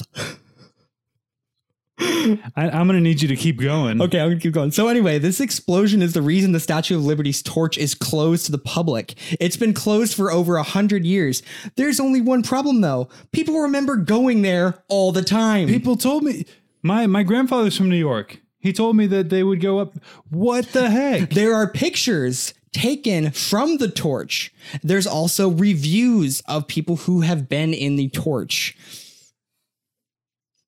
I, 1.99 2.69
I'm 2.71 2.87
going 2.87 2.97
to 2.97 3.01
need 3.01 3.21
you 3.21 3.27
to 3.27 3.35
keep 3.35 3.59
going. 3.59 4.01
Okay, 4.01 4.19
I'm 4.19 4.29
gonna 4.29 4.39
keep 4.39 4.53
going. 4.53 4.71
So 4.71 4.87
anyway, 4.87 5.19
this 5.19 5.39
explosion 5.39 6.01
is 6.01 6.13
the 6.13 6.21
reason 6.21 6.51
the 6.51 6.59
Statue 6.59 6.95
of 6.95 7.05
Liberty's 7.05 7.41
torch 7.41 7.77
is 7.77 7.93
closed 7.93 8.45
to 8.45 8.51
the 8.51 8.57
public. 8.57 9.15
It's 9.39 9.57
been 9.57 9.73
closed 9.73 10.15
for 10.15 10.31
over 10.31 10.55
a 10.57 10.63
hundred 10.63 11.05
years. 11.05 11.43
There's 11.75 11.99
only 11.99 12.21
one 12.21 12.43
problem 12.43 12.81
though. 12.81 13.09
People 13.31 13.59
remember 13.59 13.95
going 13.97 14.41
there 14.41 14.83
all 14.87 15.11
the 15.11 15.23
time. 15.23 15.67
People 15.67 15.97
told 15.97 16.23
me 16.23 16.45
my 16.81 17.07
my 17.07 17.23
grandfather's 17.23 17.75
from 17.75 17.89
New 17.89 17.97
York. 17.97 18.39
He 18.59 18.73
told 18.73 18.95
me 18.95 19.07
that 19.07 19.29
they 19.29 19.43
would 19.43 19.61
go 19.61 19.79
up. 19.79 19.93
What 20.29 20.69
the 20.73 20.89
heck? 20.89 21.29
There 21.31 21.53
are 21.53 21.69
pictures 21.69 22.53
taken 22.71 23.31
from 23.31 23.77
the 23.77 23.89
torch. 23.89 24.53
There's 24.83 25.07
also 25.07 25.49
reviews 25.49 26.41
of 26.41 26.67
people 26.67 26.97
who 26.97 27.21
have 27.21 27.49
been 27.49 27.73
in 27.73 27.95
the 27.95 28.09
torch. 28.09 28.77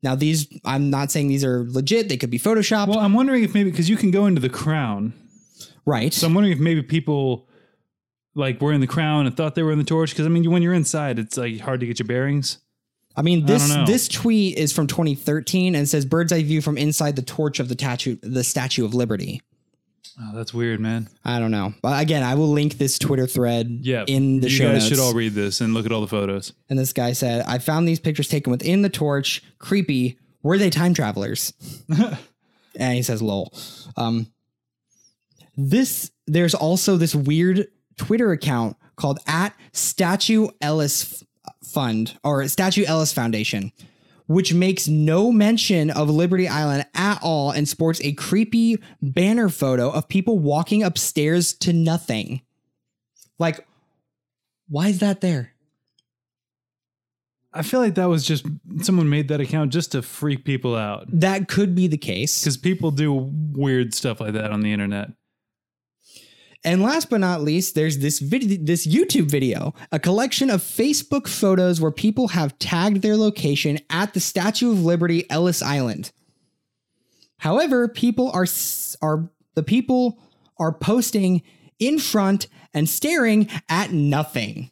Now, 0.03 0.15
these, 0.15 0.47
I'm 0.65 0.89
not 0.89 1.11
saying 1.11 1.27
these 1.27 1.43
are 1.43 1.65
legit. 1.69 2.09
They 2.09 2.17
could 2.17 2.31
be 2.31 2.39
photoshopped. 2.39 2.87
well, 2.87 2.99
I'm 2.99 3.13
wondering 3.13 3.43
if 3.43 3.53
maybe 3.53 3.69
because 3.69 3.89
you 3.89 3.97
can 3.97 4.11
go 4.11 4.25
into 4.25 4.41
the 4.41 4.49
crown. 4.49 5.13
right. 5.85 6.13
So 6.13 6.27
I'm 6.27 6.33
wondering 6.33 6.53
if 6.53 6.59
maybe 6.59 6.81
people 6.81 7.47
like 8.33 8.59
were 8.61 8.71
in 8.71 8.81
the 8.81 8.87
crown 8.87 9.27
and 9.27 9.35
thought 9.35 9.55
they 9.55 9.63
were 9.63 9.71
in 9.71 9.77
the 9.77 9.83
torch. 9.83 10.11
Because 10.11 10.25
I 10.25 10.29
mean, 10.29 10.49
when 10.49 10.61
you're 10.61 10.73
inside, 10.73 11.19
it's 11.19 11.37
like 11.37 11.59
hard 11.59 11.79
to 11.81 11.85
get 11.85 11.99
your 11.99 12.07
bearings. 12.07 12.57
I 13.15 13.21
mean, 13.21 13.45
this 13.45 13.67
don't 13.67 13.85
this 13.85 14.07
tweet 14.07 14.57
is 14.57 14.71
from 14.71 14.87
2013 14.87 15.75
and 15.75 15.87
says 15.87 16.05
bird's 16.05 16.31
eye 16.31 16.43
view 16.43 16.61
from 16.61 16.77
inside 16.77 17.15
the 17.15 17.21
torch 17.21 17.59
of 17.59 17.67
the 17.67 17.75
statue, 17.75 18.17
the 18.21 18.43
Statue 18.43 18.85
of 18.85 18.93
Liberty. 18.93 19.41
Oh, 20.23 20.35
that's 20.35 20.53
weird, 20.53 20.79
man. 20.79 21.09
I 21.25 21.39
don't 21.39 21.51
know. 21.51 21.73
But 21.81 22.01
again, 22.01 22.21
I 22.21 22.35
will 22.35 22.49
link 22.49 22.77
this 22.77 22.99
Twitter 22.99 23.25
thread 23.25 23.79
Yeah, 23.81 24.03
in 24.07 24.39
the 24.39 24.49
you 24.49 24.55
show 24.55 24.65
guys 24.71 24.83
notes. 24.83 24.87
should 24.89 24.99
all 24.99 25.13
read 25.13 25.33
this 25.33 25.61
and 25.61 25.73
look 25.73 25.85
at 25.85 25.91
all 25.91 26.01
the 26.01 26.07
photos. 26.07 26.53
And 26.69 26.77
this 26.77 26.93
guy 26.93 27.13
said, 27.13 27.43
I 27.47 27.57
found 27.57 27.87
these 27.87 27.99
pictures 27.99 28.27
taken 28.27 28.51
within 28.51 28.81
the 28.83 28.89
torch. 28.89 29.41
Creepy. 29.57 30.19
Were 30.43 30.57
they 30.57 30.69
time 30.69 30.93
travelers? 30.93 31.53
and 32.75 32.93
he 32.95 33.01
says, 33.01 33.21
lol. 33.21 33.51
Um, 33.97 34.27
this, 35.57 36.11
there's 36.27 36.53
also 36.53 36.97
this 36.97 37.15
weird 37.15 37.67
Twitter 37.97 38.31
account 38.31 38.77
called 38.95 39.19
at 39.27 39.55
Statue 39.71 40.49
Ellis 40.61 41.23
Fund 41.63 42.17
or 42.23 42.47
Statue 42.47 42.83
Ellis 42.85 43.13
Foundation, 43.13 43.71
which 44.31 44.53
makes 44.53 44.87
no 44.87 45.31
mention 45.31 45.89
of 45.89 46.09
Liberty 46.09 46.47
Island 46.47 46.85
at 46.95 47.19
all 47.21 47.51
and 47.51 47.67
sports 47.67 47.99
a 48.03 48.13
creepy 48.13 48.81
banner 49.01 49.49
photo 49.49 49.89
of 49.91 50.07
people 50.07 50.39
walking 50.39 50.83
upstairs 50.83 51.53
to 51.55 51.73
nothing. 51.73 52.41
Like, 53.39 53.65
why 54.69 54.87
is 54.87 54.99
that 54.99 55.21
there? 55.21 55.53
I 57.53 57.63
feel 57.63 57.81
like 57.81 57.95
that 57.95 58.05
was 58.05 58.25
just 58.25 58.45
someone 58.81 59.09
made 59.09 59.27
that 59.27 59.41
account 59.41 59.73
just 59.73 59.91
to 59.91 60.01
freak 60.01 60.45
people 60.45 60.73
out 60.75 61.05
That 61.11 61.49
could 61.49 61.75
be 61.75 61.87
the 61.87 61.97
case. 61.97 62.41
because 62.41 62.55
people 62.55 62.91
do 62.91 63.11
weird 63.53 63.93
stuff 63.93 64.21
like 64.21 64.33
that 64.33 64.51
on 64.51 64.61
the 64.61 64.71
internet. 64.71 65.09
And 66.63 66.83
last 66.83 67.09
but 67.09 67.19
not 67.19 67.41
least, 67.41 67.73
there's 67.73 67.97
this 67.99 68.19
video, 68.19 68.57
this 68.61 68.85
YouTube 68.85 69.29
video, 69.31 69.73
a 69.91 69.99
collection 69.99 70.49
of 70.51 70.61
Facebook 70.61 71.27
photos 71.27 71.81
where 71.81 71.91
people 71.91 72.29
have 72.29 72.57
tagged 72.59 73.01
their 73.01 73.17
location 73.17 73.79
at 73.89 74.13
the 74.13 74.19
Statue 74.19 74.71
of 74.71 74.83
Liberty, 74.83 75.29
Ellis 75.29 75.63
Island. 75.63 76.11
However, 77.39 77.87
people 77.87 78.29
are 78.31 78.45
are 79.01 79.31
the 79.55 79.63
people 79.63 80.19
are 80.59 80.71
posting 80.71 81.41
in 81.79 81.97
front 81.97 82.47
and 82.75 82.87
staring 82.87 83.49
at 83.67 83.91
nothing. 83.91 84.69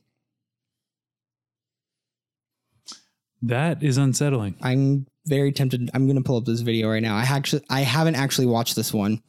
That 3.41 3.81
is 3.81 3.97
unsettling. 3.97 4.55
I'm 4.61 5.07
very 5.25 5.51
tempted. 5.51 5.89
I'm 5.95 6.05
going 6.05 6.17
to 6.17 6.23
pull 6.23 6.37
up 6.37 6.45
this 6.45 6.61
video 6.61 6.89
right 6.89 7.01
now. 7.01 7.15
I 7.15 7.23
actually 7.23 7.63
I 7.67 7.81
haven't 7.81 8.15
actually 8.15 8.47
watched 8.47 8.75
this 8.75 8.93
one. 8.93 9.23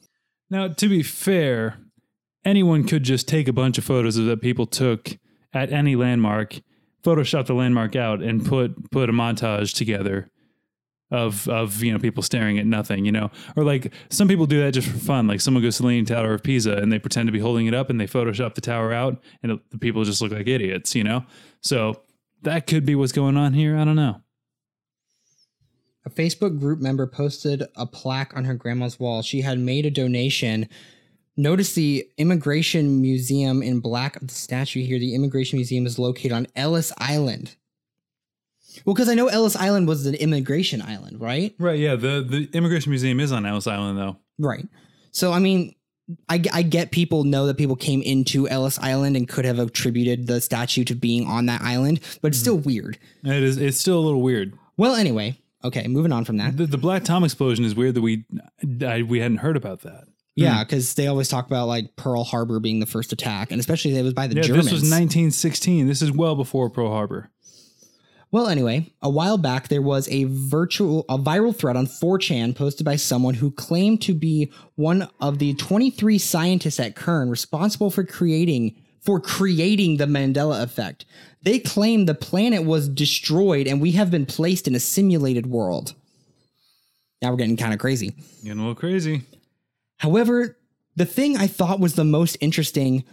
Now, 0.51 0.67
to 0.67 0.89
be 0.89 1.01
fair, 1.01 1.79
anyone 2.45 2.85
could 2.85 3.03
just 3.03 3.27
take 3.27 3.47
a 3.47 3.53
bunch 3.53 3.77
of 3.77 3.83
photos 3.83 4.17
of 4.17 4.25
that 4.25 4.41
people 4.41 4.65
took 4.65 5.17
at 5.53 5.71
any 5.71 5.95
landmark, 5.95 6.61
Photoshop 7.03 7.47
the 7.47 7.53
landmark 7.53 7.95
out, 7.95 8.21
and 8.21 8.45
put 8.45 8.91
put 8.91 9.09
a 9.09 9.13
montage 9.13 9.75
together 9.75 10.29
of 11.11 11.47
of 11.49 11.83
you 11.83 11.91
know 11.91 11.99
people 11.99 12.23
staring 12.23 12.57
at 12.57 12.65
nothing, 12.65 13.05
you 13.05 13.11
know, 13.11 13.29
or 13.55 13.63
like 13.63 13.93
some 14.09 14.27
people 14.27 14.45
do 14.45 14.59
that 14.61 14.71
just 14.71 14.87
for 14.87 14.97
fun. 14.97 15.27
Like 15.27 15.41
someone 15.41 15.61
goes 15.61 15.77
to 15.77 15.83
the 15.83 15.87
Leaning 15.87 16.05
Tower 16.05 16.33
of 16.33 16.43
Pisa 16.43 16.77
and 16.77 16.91
they 16.91 16.99
pretend 16.99 17.27
to 17.27 17.31
be 17.31 17.39
holding 17.39 17.67
it 17.67 17.73
up 17.73 17.89
and 17.89 17.99
they 17.99 18.07
Photoshop 18.07 18.55
the 18.55 18.61
tower 18.61 18.93
out, 18.93 19.21
and 19.43 19.53
it, 19.53 19.71
the 19.71 19.77
people 19.77 20.03
just 20.03 20.21
look 20.21 20.31
like 20.31 20.47
idiots, 20.47 20.95
you 20.95 21.03
know. 21.03 21.25
So 21.61 22.01
that 22.43 22.65
could 22.65 22.85
be 22.85 22.95
what's 22.95 23.11
going 23.11 23.37
on 23.37 23.53
here. 23.53 23.77
I 23.77 23.85
don't 23.85 23.95
know. 23.95 24.21
A 26.03 26.09
Facebook 26.09 26.59
group 26.59 26.79
member 26.79 27.05
posted 27.05 27.63
a 27.75 27.85
plaque 27.85 28.35
on 28.35 28.45
her 28.45 28.55
grandma's 28.55 28.99
wall. 28.99 29.21
She 29.21 29.41
had 29.41 29.59
made 29.59 29.85
a 29.85 29.91
donation. 29.91 30.67
Notice 31.37 31.73
the 31.73 32.07
Immigration 32.17 33.01
Museum 33.01 33.63
in 33.63 33.79
black 33.79 34.15
of 34.15 34.27
the 34.27 34.33
statue 34.33 34.83
here. 34.85 34.99
The 34.99 35.15
Immigration 35.15 35.57
Museum 35.57 35.85
is 35.85 35.97
located 35.97 36.33
on 36.33 36.47
Ellis 36.55 36.91
Island. 36.97 37.55
Well, 38.85 38.93
because 38.93 39.09
I 39.09 39.15
know 39.15 39.27
Ellis 39.27 39.55
Island 39.55 39.87
was 39.87 40.05
an 40.05 40.15
immigration 40.15 40.81
island, 40.81 41.19
right? 41.19 41.53
Right? 41.59 41.79
Yeah. 41.79 41.95
The 41.95 42.21
the 42.21 42.49
Immigration 42.53 42.89
Museum 42.89 43.19
is 43.19 43.31
on 43.31 43.45
Ellis 43.45 43.67
Island 43.67 43.97
though. 43.97 44.17
Right. 44.39 44.67
So, 45.11 45.33
I 45.33 45.39
mean, 45.39 45.75
I, 46.29 46.41
I 46.53 46.61
get 46.61 46.91
people 46.91 47.25
know 47.25 47.47
that 47.47 47.57
people 47.57 47.75
came 47.75 48.01
into 48.01 48.47
Ellis 48.47 48.79
Island 48.79 49.17
and 49.17 49.27
could 49.27 49.45
have 49.45 49.59
attributed 49.59 50.27
the 50.27 50.39
statue 50.39 50.83
to 50.85 50.95
being 50.95 51.27
on 51.27 51.45
that 51.47 51.61
island, 51.61 51.99
but 52.21 52.29
it's 52.29 52.37
mm-hmm. 52.37 52.43
still 52.43 52.57
weird. 52.57 52.97
It 53.23 53.43
is. 53.43 53.57
It's 53.57 53.77
still 53.77 53.99
a 53.99 54.01
little 54.01 54.21
weird. 54.21 54.57
Well, 54.77 54.95
anyway, 54.95 55.37
Okay, 55.63 55.87
moving 55.87 56.11
on 56.11 56.25
from 56.25 56.37
that. 56.37 56.57
The, 56.57 56.65
the 56.65 56.77
Black 56.77 57.03
Tom 57.03 57.23
explosion 57.23 57.65
is 57.65 57.75
weird 57.75 57.95
that 57.95 58.01
we 58.01 58.25
I, 58.85 59.03
we 59.03 59.19
hadn't 59.19 59.37
heard 59.37 59.57
about 59.57 59.81
that. 59.81 60.05
Yeah, 60.41 60.53
mm-hmm. 60.53 60.63
because 60.63 60.93
they 60.95 61.07
always 61.07 61.27
talk 61.27 61.47
about 61.47 61.67
like 61.67 61.95
Pearl 61.95 62.23
Harbor 62.23 62.59
being 62.59 62.79
the 62.79 62.85
first 62.85 63.11
attack, 63.13 63.51
and 63.51 63.59
especially 63.59 63.95
it 63.95 64.03
was 64.03 64.13
by 64.13 64.27
the 64.27 64.35
Yeah, 64.35 64.43
Germans. 64.43 64.65
this 64.65 64.73
was 64.73 64.81
1916. 64.81 65.87
This 65.87 66.01
is 66.01 66.11
well 66.11 66.35
before 66.35 66.69
Pearl 66.69 66.89
Harbor. 66.89 67.31
Well, 68.31 68.47
anyway, 68.47 68.93
a 69.01 69.09
while 69.09 69.37
back 69.37 69.67
there 69.67 69.81
was 69.81 70.07
a 70.07 70.23
virtual, 70.23 71.05
a 71.09 71.17
viral 71.17 71.53
thread 71.53 71.75
on 71.75 71.85
4chan 71.85 72.55
posted 72.55 72.85
by 72.85 72.95
someone 72.95 73.33
who 73.33 73.51
claimed 73.51 74.01
to 74.03 74.13
be 74.13 74.53
one 74.75 75.09
of 75.19 75.39
the 75.39 75.53
23 75.55 76.17
scientists 76.17 76.79
at 76.79 76.95
Kern 76.95 77.29
responsible 77.29 77.91
for 77.91 78.05
creating 78.05 78.75
for 79.01 79.19
creating 79.19 79.97
the 79.97 80.05
Mandela 80.05 80.61
effect. 80.61 81.05
They 81.41 81.59
claim 81.59 82.05
the 82.05 82.13
planet 82.13 82.63
was 82.63 82.87
destroyed 82.87 83.67
and 83.67 83.81
we 83.81 83.93
have 83.93 84.11
been 84.11 84.27
placed 84.27 84.67
in 84.67 84.75
a 84.75 84.79
simulated 84.79 85.47
world. 85.47 85.95
Now 87.21 87.31
we're 87.31 87.37
getting 87.37 87.57
kind 87.57 87.73
of 87.73 87.79
crazy. 87.79 88.13
Getting 88.43 88.59
a 88.59 88.61
little 88.61 88.75
crazy. 88.75 89.23
However, 90.01 90.57
the 90.95 91.05
thing 91.05 91.37
I 91.37 91.45
thought 91.45 91.79
was 91.79 91.93
the 91.93 92.03
most 92.03 92.35
interesting 92.41 93.03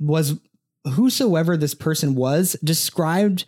was 0.00 0.34
whosoever 0.84 1.56
this 1.56 1.74
person 1.74 2.16
was 2.16 2.56
described 2.64 3.44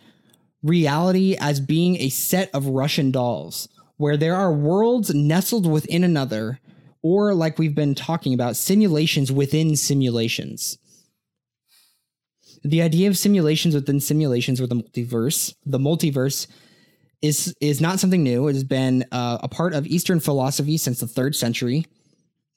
reality 0.63 1.35
as 1.37 1.59
being 1.59 1.97
a 1.97 2.07
set 2.07 2.49
of 2.53 2.67
Russian 2.67 3.11
dolls 3.11 3.67
where 3.97 4.15
there 4.15 4.35
are 4.35 4.53
worlds 4.53 5.13
nestled 5.13 5.69
within 5.69 6.05
another, 6.05 6.61
or 7.01 7.33
like 7.33 7.59
we've 7.59 7.75
been 7.75 7.93
talking 7.93 8.33
about, 8.33 8.55
simulations 8.55 9.29
within 9.29 9.75
simulations. 9.75 10.77
The 12.63 12.81
idea 12.81 13.09
of 13.09 13.17
simulations 13.17 13.75
within 13.75 13.99
simulations 13.99 14.61
or 14.61 14.67
the 14.67 14.75
multiverse, 14.75 15.53
the 15.65 15.77
multiverse 15.77 16.47
is 17.21 17.53
is 17.59 17.81
not 17.81 17.99
something 17.99 18.23
new. 18.23 18.47
It 18.47 18.53
has 18.53 18.63
been 18.63 19.05
uh, 19.11 19.39
a 19.41 19.47
part 19.47 19.73
of 19.73 19.87
Eastern 19.87 20.19
philosophy 20.19 20.77
since 20.77 20.99
the 20.99 21.07
third 21.07 21.35
century. 21.35 21.85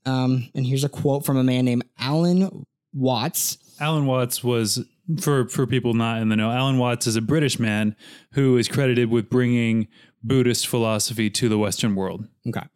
Um, 0.07 0.49
and 0.55 0.67
here's 0.67 0.85
a 0.85 0.89
quote 0.89 1.25
from 1.25 1.37
a 1.37 1.45
man 1.45 1.65
named 1.65 1.85
Alan 1.99 2.67
Watts. 2.93 3.59
Alan 3.81 4.07
Watts 4.07 4.43
was 4.43 4.85
for 5.21 5.49
for 5.49 5.67
people 5.67 5.95
not 5.95 6.21
in 6.21 6.29
the 6.29 6.37
know. 6.37 6.51
Alan 6.51 6.79
Watts 6.79 7.07
is 7.07 7.17
a 7.17 7.21
British 7.21 7.59
man 7.59 7.97
who 8.33 8.57
is 8.57 8.69
credited 8.69 9.11
with 9.11 9.31
bringing 9.31 9.89
Buddhist 10.23 10.69
philosophy 10.69 11.31
to 11.31 11.49
the 11.49 11.59
Western 11.59 11.95
world. 11.95 12.27
Okay. 12.49 12.67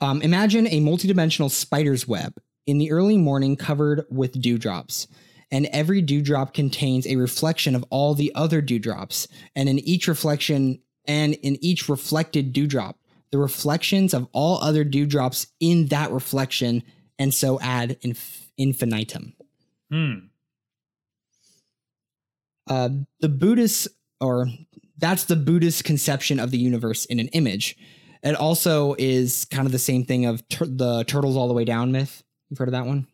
Um, 0.00 0.20
imagine 0.22 0.66
a 0.66 0.80
multidimensional 0.80 1.50
spider's 1.50 2.06
web 2.06 2.34
in 2.66 2.78
the 2.78 2.90
early 2.90 3.16
morning 3.16 3.56
covered 3.56 4.04
with 4.10 4.40
dewdrops. 4.40 5.06
And 5.50 5.66
every 5.66 6.02
dewdrop 6.02 6.54
contains 6.54 7.06
a 7.06 7.16
reflection 7.16 7.74
of 7.74 7.84
all 7.88 8.14
the 8.14 8.32
other 8.34 8.60
dewdrops. 8.60 9.28
And 9.54 9.68
in 9.68 9.78
each 9.78 10.08
reflection, 10.08 10.80
and 11.06 11.34
in 11.34 11.56
each 11.64 11.88
reflected 11.88 12.52
dewdrop, 12.52 12.98
the 13.36 13.42
reflections 13.42 14.14
of 14.14 14.26
all 14.32 14.58
other 14.62 14.82
dewdrops 14.82 15.46
in 15.60 15.88
that 15.88 16.10
reflection, 16.10 16.82
and 17.18 17.34
so 17.34 17.60
add 17.60 17.98
inf- 18.00 18.50
infinitum. 18.56 19.34
Hmm. 19.90 20.14
uh, 22.68 22.88
the 23.20 23.28
Buddhist, 23.28 23.88
or 24.20 24.48
that's 24.98 25.24
the 25.24 25.36
Buddhist 25.36 25.84
conception 25.84 26.40
of 26.40 26.50
the 26.50 26.58
universe 26.58 27.04
in 27.04 27.20
an 27.20 27.28
image. 27.28 27.76
It 28.22 28.34
also 28.34 28.96
is 28.98 29.44
kind 29.44 29.66
of 29.66 29.72
the 29.72 29.78
same 29.78 30.04
thing 30.04 30.24
of 30.24 30.48
tur- 30.48 30.66
the 30.66 31.04
turtles 31.06 31.36
all 31.36 31.46
the 31.46 31.54
way 31.54 31.64
down 31.64 31.92
myth. 31.92 32.24
You've 32.48 32.58
heard 32.58 32.68
of 32.68 32.72
that 32.72 32.86
one? 32.86 33.06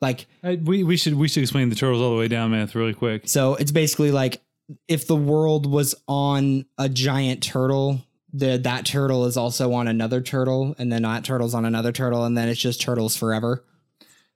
Like, 0.00 0.26
I, 0.42 0.56
we 0.56 0.84
we 0.84 0.98
should 0.98 1.14
we 1.14 1.26
should 1.26 1.42
explain 1.42 1.70
the 1.70 1.74
turtles 1.74 2.02
all 2.02 2.10
the 2.10 2.18
way 2.18 2.28
down 2.28 2.50
myth 2.50 2.74
really 2.74 2.92
quick. 2.94 3.22
so 3.26 3.54
it's 3.54 3.72
basically 3.72 4.10
like 4.12 4.42
if 4.88 5.06
the 5.06 5.16
world 5.16 5.64
was 5.66 5.94
on 6.06 6.66
a 6.78 6.88
giant 6.90 7.42
turtle, 7.42 8.02
the 8.36 8.58
that 8.58 8.84
turtle 8.84 9.24
is 9.26 9.36
also 9.36 9.72
on 9.72 9.86
another 9.86 10.20
turtle, 10.20 10.74
and 10.78 10.90
then 10.92 11.02
that 11.02 11.24
turtle's 11.24 11.54
on 11.54 11.64
another 11.64 11.92
turtle, 11.92 12.24
and 12.24 12.36
then 12.36 12.48
it's 12.48 12.60
just 12.60 12.80
turtles 12.80 13.16
forever. 13.16 13.64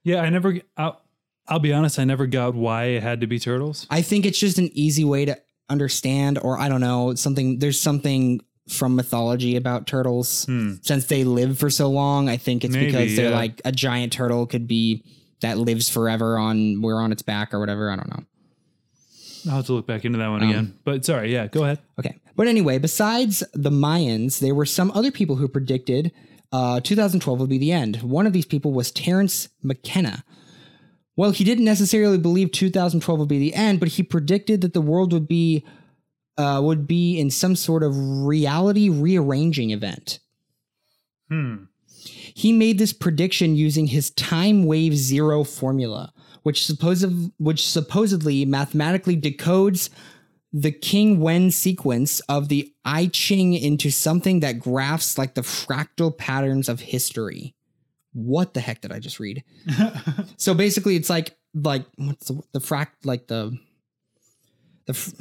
Yeah, 0.04 0.20
I 0.22 0.30
never. 0.30 0.60
I'll, 0.76 1.02
I'll 1.48 1.58
be 1.58 1.72
honest. 1.72 1.98
I 1.98 2.04
never 2.04 2.26
got 2.26 2.54
why 2.54 2.84
it 2.84 3.02
had 3.02 3.20
to 3.22 3.26
be 3.26 3.38
turtles. 3.40 3.86
I 3.90 4.02
think 4.02 4.24
it's 4.24 4.38
just 4.38 4.58
an 4.58 4.70
easy 4.72 5.02
way 5.04 5.24
to 5.24 5.36
understand, 5.68 6.38
or 6.40 6.58
I 6.58 6.68
don't 6.68 6.80
know, 6.80 7.14
something. 7.16 7.58
There's 7.58 7.80
something 7.80 8.40
from 8.68 8.94
mythology 8.94 9.56
about 9.56 9.86
turtles 9.86 10.44
Hmm. 10.44 10.74
since 10.82 11.06
they 11.06 11.24
live 11.24 11.58
for 11.58 11.70
so 11.70 11.88
long. 11.90 12.28
I 12.28 12.36
think 12.36 12.64
it's 12.64 12.74
Maybe, 12.74 12.86
because 12.92 13.16
they're 13.16 13.30
yeah. 13.30 13.36
like 13.36 13.60
a 13.64 13.72
giant 13.72 14.12
turtle 14.12 14.46
could 14.46 14.68
be 14.68 15.04
that 15.40 15.56
lives 15.58 15.88
forever 15.88 16.36
on 16.38 16.82
we're 16.82 17.00
on 17.00 17.10
its 17.10 17.22
back 17.22 17.52
or 17.54 17.60
whatever. 17.60 17.90
I 17.90 17.96
don't 17.96 18.08
know. 18.10 18.24
I'll 19.48 19.56
have 19.56 19.66
to 19.66 19.72
look 19.72 19.86
back 19.86 20.04
into 20.04 20.18
that 20.18 20.28
one 20.28 20.42
Um, 20.42 20.50
again. 20.50 20.74
But 20.84 21.04
sorry, 21.04 21.32
yeah, 21.32 21.46
go 21.46 21.64
ahead. 21.64 21.78
Okay, 21.98 22.18
but 22.38 22.46
anyway, 22.46 22.78
besides 22.78 23.42
the 23.52 23.68
Mayans, 23.68 24.38
there 24.38 24.54
were 24.54 24.64
some 24.64 24.92
other 24.92 25.10
people 25.10 25.34
who 25.34 25.48
predicted 25.48 26.12
uh, 26.52 26.78
2012 26.78 27.40
would 27.40 27.50
be 27.50 27.58
the 27.58 27.72
end. 27.72 27.96
One 27.96 28.28
of 28.28 28.32
these 28.32 28.46
people 28.46 28.72
was 28.72 28.92
Terence 28.92 29.48
McKenna. 29.60 30.24
Well, 31.16 31.32
he 31.32 31.42
didn't 31.42 31.64
necessarily 31.64 32.16
believe 32.16 32.52
2012 32.52 33.18
would 33.18 33.28
be 33.28 33.40
the 33.40 33.54
end, 33.54 33.80
but 33.80 33.88
he 33.88 34.04
predicted 34.04 34.60
that 34.60 34.72
the 34.72 34.80
world 34.80 35.12
would 35.12 35.26
be 35.26 35.66
uh, 36.36 36.60
would 36.62 36.86
be 36.86 37.18
in 37.18 37.32
some 37.32 37.56
sort 37.56 37.82
of 37.82 37.92
reality 37.96 38.88
rearranging 38.88 39.70
event. 39.70 40.20
Hmm. 41.28 41.64
He 41.88 42.52
made 42.52 42.78
this 42.78 42.92
prediction 42.92 43.56
using 43.56 43.88
his 43.88 44.10
time 44.10 44.62
wave 44.62 44.94
zero 44.94 45.42
formula, 45.42 46.12
which 46.44 46.64
supposed 46.64 47.32
which 47.38 47.66
supposedly 47.66 48.44
mathematically 48.44 49.16
decodes 49.16 49.90
the 50.52 50.72
King 50.72 51.20
Wen 51.20 51.50
sequence 51.50 52.20
of 52.20 52.48
the 52.48 52.72
I 52.84 53.06
Ching 53.06 53.52
into 53.54 53.90
something 53.90 54.40
that 54.40 54.58
graphs 54.58 55.18
like 55.18 55.34
the 55.34 55.42
fractal 55.42 56.16
patterns 56.16 56.68
of 56.68 56.80
history. 56.80 57.54
What 58.12 58.54
the 58.54 58.60
heck 58.60 58.80
did 58.80 58.90
I 58.90 58.98
just 58.98 59.20
read? 59.20 59.44
so 60.36 60.54
basically, 60.54 60.96
it's 60.96 61.10
like 61.10 61.36
like 61.54 61.84
what's 61.96 62.28
the, 62.28 62.40
the 62.52 62.58
fract 62.60 63.04
like 63.04 63.26
the 63.26 63.58
the 64.86 65.14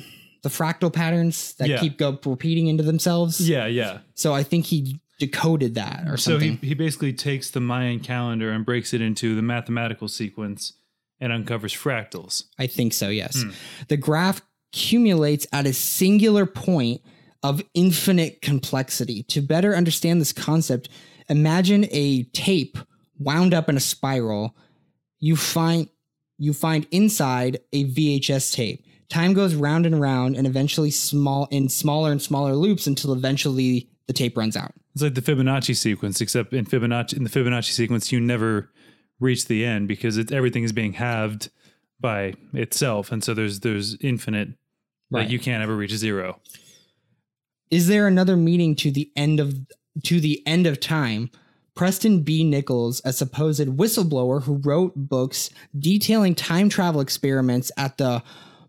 the 0.43 0.49
fractal 0.49 0.91
patterns 0.93 1.53
that 1.55 1.67
Yeah. 1.67 1.79
keep 1.79 1.97
go 1.97 2.17
repeating 2.25 2.67
into 2.67 2.83
themselves. 2.83 3.47
Yeah, 3.47 3.65
yeah. 3.65 3.99
So 4.13 4.33
I 4.33 4.43
think 4.43 4.65
he 4.67 4.99
decoded 5.19 5.75
that 5.75 6.07
or 6.07 6.15
So 6.15 6.37
he 6.39 6.53
he 6.61 6.73
basically 6.73 7.11
takes 7.11 7.49
the 7.51 7.59
Mayan 7.59 7.99
calendar 7.99 8.51
and 8.51 8.65
breaks 8.65 8.93
it 8.93 9.01
into 9.01 9.35
the 9.35 9.41
mathematical 9.41 10.07
sequence 10.07 10.73
and 11.19 11.33
uncovers 11.33 11.73
fractals. 11.75 12.43
I 12.59 12.67
think 12.67 12.93
so, 12.93 13.09
yes. 13.09 13.41
Hmm. 13.41 13.49
The 13.87 13.97
graph 13.97 14.41
accumulates 14.71 15.47
at 15.51 15.65
a 15.65 15.73
singular 15.73 16.45
point 16.45 17.01
of 17.43 17.61
infinite 17.73 18.41
complexity. 18.41 19.23
To 19.23 19.41
better 19.41 19.75
understand 19.75 20.19
this 20.19 20.33
concept, 20.33 20.89
imagine 21.29 21.87
a 21.91 22.23
tape 22.33 22.77
wound 23.19 23.53
up 23.53 23.69
in 23.69 23.77
a 23.77 23.81
spiral. 23.81 24.55
You 25.19 25.35
find 25.35 25.89
you 26.39 26.53
find 26.53 26.85
inside 26.91 27.59
a 27.73 27.85
VHS 27.85 28.53
tape. 28.53 28.85
Time 29.09 29.33
goes 29.33 29.55
round 29.55 29.85
and 29.85 29.99
round 29.99 30.35
and 30.35 30.45
eventually 30.45 30.91
small 30.91 31.47
in 31.49 31.69
smaller 31.69 32.11
and 32.11 32.21
smaller 32.21 32.53
loops 32.53 32.85
until 32.85 33.13
eventually 33.13 33.89
the 34.05 34.13
tape 34.13 34.37
runs 34.37 34.55
out. 34.55 34.73
It's 34.93 35.01
like 35.01 35.15
the 35.15 35.21
Fibonacci 35.21 35.75
sequence, 35.75 36.21
except 36.21 36.53
in 36.53 36.65
Fibonacci 36.65 37.17
in 37.17 37.23
the 37.23 37.29
Fibonacci 37.29 37.71
sequence, 37.71 38.11
you 38.11 38.19
never 38.19 38.71
reach 39.19 39.47
the 39.47 39.65
end 39.65 39.87
because 39.87 40.17
it, 40.17 40.31
everything 40.31 40.63
is 40.63 40.71
being 40.71 40.93
halved 40.93 41.49
by 41.99 42.33
itself, 42.53 43.11
and 43.11 43.23
so 43.23 43.33
there's 43.33 43.61
there's 43.61 43.97
infinite. 44.01 44.49
Right. 45.09 45.21
Like 45.21 45.29
you 45.29 45.39
can't 45.39 45.63
ever 45.63 45.75
reach 45.75 45.91
zero. 45.91 46.39
Is 47.71 47.87
there 47.87 48.07
another 48.07 48.37
meaning 48.37 48.75
to 48.77 48.91
the 48.91 49.11
end 49.15 49.39
of 49.39 49.55
to 50.03 50.19
the 50.19 50.45
end 50.45 50.67
of 50.67 50.79
time? 50.79 51.29
Preston 51.75 52.23
B. 52.23 52.43
Nichols, 52.43 53.01
a 53.05 53.13
supposed 53.13 53.67
whistleblower 53.67 54.41
who 54.41 54.55
wrote 54.63 54.93
books 54.95 55.51
detailing 55.77 56.33
time 56.33 56.69
travel 56.69 57.01
experiments 57.01 57.71
at 57.77 57.97
the 57.97 58.23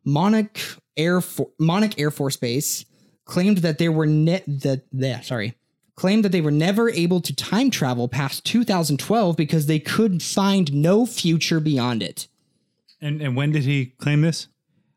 Montauk 0.04 0.58
Air 0.94 1.22
For- 1.22 1.48
Montauk 1.58 1.98
Air 1.98 2.10
Force 2.10 2.36
Base, 2.36 2.84
claimed 3.24 3.58
that 3.58 3.78
they 3.78 3.88
were 3.88 4.04
ne- 4.04 4.44
that 4.46 4.84
yeah, 4.92 5.20
sorry 5.20 5.54
claimed 5.98 6.24
that 6.24 6.30
they 6.30 6.40
were 6.40 6.52
never 6.52 6.88
able 6.90 7.20
to 7.20 7.34
time 7.34 7.70
travel 7.70 8.06
past 8.06 8.44
2012 8.44 9.36
because 9.36 9.66
they 9.66 9.80
could 9.80 10.22
find 10.22 10.72
no 10.72 11.04
future 11.04 11.58
beyond 11.58 12.04
it. 12.04 12.28
And 13.00 13.20
and 13.22 13.36
when 13.36 13.52
did 13.52 13.64
he 13.64 13.86
claim 13.86 14.22
this? 14.22 14.48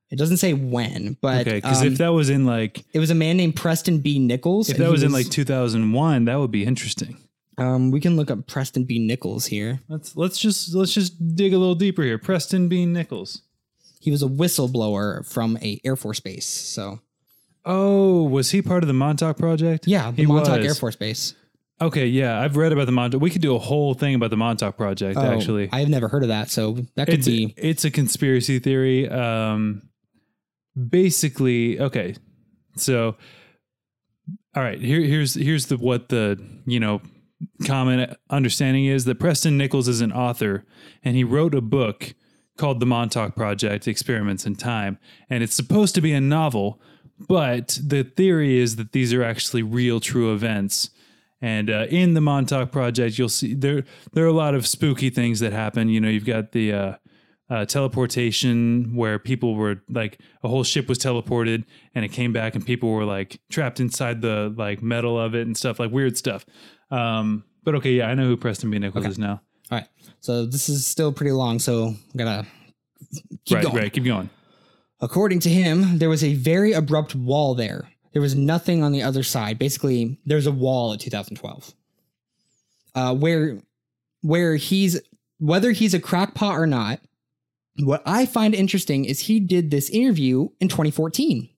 It 0.09 0.17
doesn't 0.17 0.37
say 0.37 0.51
when, 0.53 1.15
but 1.21 1.47
Okay, 1.47 1.55
because 1.57 1.81
um, 1.81 1.87
if 1.87 1.97
that 1.99 2.09
was 2.09 2.29
in 2.29 2.45
like 2.45 2.83
it 2.93 2.99
was 2.99 3.09
a 3.11 3.15
man 3.15 3.37
named 3.37 3.55
Preston 3.55 3.99
B. 3.99 4.19
Nichols. 4.19 4.69
if 4.69 4.77
that 4.77 4.85
he 4.85 4.91
was 4.91 5.03
in 5.03 5.11
like 5.13 5.29
2001, 5.29 6.25
that 6.25 6.35
would 6.37 6.51
be 6.51 6.65
interesting. 6.65 7.17
Um, 7.57 7.91
we 7.91 7.99
can 8.01 8.15
look 8.17 8.29
up 8.31 8.45
Preston 8.47 8.83
B. 8.85 8.99
Nichols 8.99 9.45
here. 9.45 9.79
Let's 9.87 10.15
let's 10.17 10.37
just 10.37 10.73
let's 10.75 10.93
just 10.93 11.35
dig 11.35 11.53
a 11.53 11.57
little 11.57 11.75
deeper 11.75 12.03
here. 12.03 12.17
Preston 12.17 12.67
B. 12.67 12.85
Nichols. 12.85 13.43
He 14.01 14.09
was 14.11 14.23
a 14.23 14.27
whistleblower 14.27 15.25
from 15.31 15.57
a 15.61 15.79
Air 15.85 15.95
Force 15.95 16.19
base. 16.19 16.47
So 16.47 16.99
Oh, 17.63 18.23
was 18.23 18.49
he 18.51 18.61
part 18.61 18.83
of 18.83 18.87
the 18.87 18.93
Montauk 18.93 19.37
project? 19.37 19.87
yeah, 19.87 20.09
the 20.11 20.23
he 20.23 20.25
Montauk 20.25 20.57
was. 20.57 20.65
Air 20.65 20.73
Force 20.73 20.95
Base. 20.95 21.35
Okay, 21.81 22.05
yeah, 22.05 22.39
I've 22.39 22.57
read 22.57 22.71
about 22.71 22.85
the 22.85 22.91
Montauk. 22.91 23.21
We 23.21 23.31
could 23.31 23.41
do 23.41 23.55
a 23.55 23.59
whole 23.59 23.95
thing 23.95 24.13
about 24.13 24.29
the 24.29 24.37
Montauk 24.37 24.77
project. 24.77 25.17
Oh, 25.17 25.23
actually, 25.23 25.67
I've 25.71 25.89
never 25.89 26.07
heard 26.07 26.21
of 26.21 26.29
that. 26.29 26.49
So 26.51 26.77
that 26.95 27.05
could 27.07 27.15
it's 27.15 27.27
be 27.27 27.53
it's 27.57 27.83
a 27.85 27.91
conspiracy 27.91 28.59
theory. 28.59 29.09
Um, 29.09 29.89
basically, 30.89 31.79
okay, 31.79 32.15
so 32.75 33.15
All 34.55 34.61
right, 34.61 34.81
here 34.81 34.99
here's 35.01 35.33
here's 35.35 35.67
the 35.67 35.77
what 35.77 36.09
the 36.09 36.37
you 36.65 36.79
know 36.79 37.01
common 37.65 38.15
understanding 38.29 38.85
is 38.85 39.05
that 39.05 39.19
Preston 39.19 39.57
Nichols 39.57 39.87
is 39.87 40.01
an 40.01 40.11
author 40.11 40.65
and 41.03 41.15
he 41.15 41.23
wrote 41.23 41.55
a 41.55 41.61
book 41.61 42.13
called 42.57 42.81
The 42.81 42.85
Montauk 42.85 43.33
Project: 43.35 43.87
Experiments 43.87 44.45
in 44.45 44.55
Time, 44.55 44.97
and 45.29 45.41
it's 45.41 45.55
supposed 45.55 45.95
to 45.95 46.01
be 46.01 46.11
a 46.11 46.19
novel, 46.19 46.81
but 47.17 47.79
the 47.81 48.03
theory 48.03 48.59
is 48.59 48.75
that 48.75 48.91
these 48.91 49.13
are 49.13 49.23
actually 49.23 49.63
real, 49.63 50.01
true 50.01 50.33
events. 50.33 50.89
And 51.41 51.69
uh, 51.69 51.87
in 51.89 52.13
the 52.13 52.21
Montauk 52.21 52.71
Project, 52.71 53.17
you'll 53.17 53.29
see 53.29 53.55
there 53.55 53.83
there 54.13 54.23
are 54.23 54.29
a 54.29 54.33
lot 54.33 54.53
of 54.53 54.67
spooky 54.67 55.09
things 55.09 55.39
that 55.39 55.53
happen. 55.53 55.89
You 55.89 55.99
know, 55.99 56.09
you've 56.09 56.25
got 56.25 56.51
the 56.51 56.73
uh, 56.73 56.95
uh, 57.49 57.65
teleportation 57.65 58.95
where 58.95 59.19
people 59.19 59.55
were 59.55 59.81
like 59.89 60.19
a 60.43 60.47
whole 60.47 60.63
ship 60.63 60.87
was 60.87 60.99
teleported 60.99 61.65
and 61.93 62.05
it 62.05 62.09
came 62.09 62.31
back 62.31 62.55
and 62.55 62.65
people 62.65 62.91
were 62.91 63.05
like 63.05 63.41
trapped 63.49 63.79
inside 63.79 64.21
the 64.21 64.53
like 64.55 64.81
metal 64.81 65.19
of 65.19 65.35
it 65.35 65.45
and 65.45 65.57
stuff 65.57 65.79
like 65.79 65.91
weird 65.91 66.15
stuff. 66.15 66.45
Um, 66.91 67.43
but 67.63 67.75
okay, 67.75 67.91
yeah, 67.91 68.07
I 68.07 68.13
know 68.13 68.25
who 68.25 68.37
Preston 68.37 68.71
B. 68.71 68.79
Nichols 68.79 69.05
is 69.05 69.19
now. 69.19 69.41
All 69.71 69.79
right. 69.79 69.87
So 70.19 70.45
this 70.45 70.69
is 70.69 70.85
still 70.85 71.11
pretty 71.11 71.31
long, 71.31 71.59
so 71.59 71.87
I'm 71.87 71.97
gonna 72.15 72.45
keep 73.45 73.57
right, 73.57 73.63
going. 73.63 73.75
right, 73.75 73.93
keep 73.93 74.05
going. 74.05 74.29
According 75.01 75.39
to 75.41 75.49
him, 75.49 75.97
there 75.97 76.09
was 76.09 76.23
a 76.23 76.35
very 76.35 76.73
abrupt 76.73 77.15
wall 77.15 77.55
there. 77.55 77.89
There 78.13 78.21
was 78.21 78.35
nothing 78.35 78.83
on 78.83 78.91
the 78.91 79.03
other 79.03 79.23
side. 79.23 79.57
Basically, 79.57 80.17
there's 80.25 80.47
a 80.47 80.51
wall 80.51 80.93
at 80.93 80.99
2012. 80.99 81.73
Uh, 82.93 83.15
where 83.15 83.61
where 84.21 84.55
he's 84.55 84.99
whether 85.39 85.71
he's 85.71 85.93
a 85.93 85.99
crackpot 85.99 86.57
or 86.57 86.67
not, 86.67 86.99
what 87.79 88.03
I 88.05 88.25
find 88.25 88.53
interesting 88.53 89.05
is 89.05 89.21
he 89.21 89.39
did 89.39 89.71
this 89.71 89.89
interview 89.89 90.49
in 90.59 90.67
2014. 90.67 91.49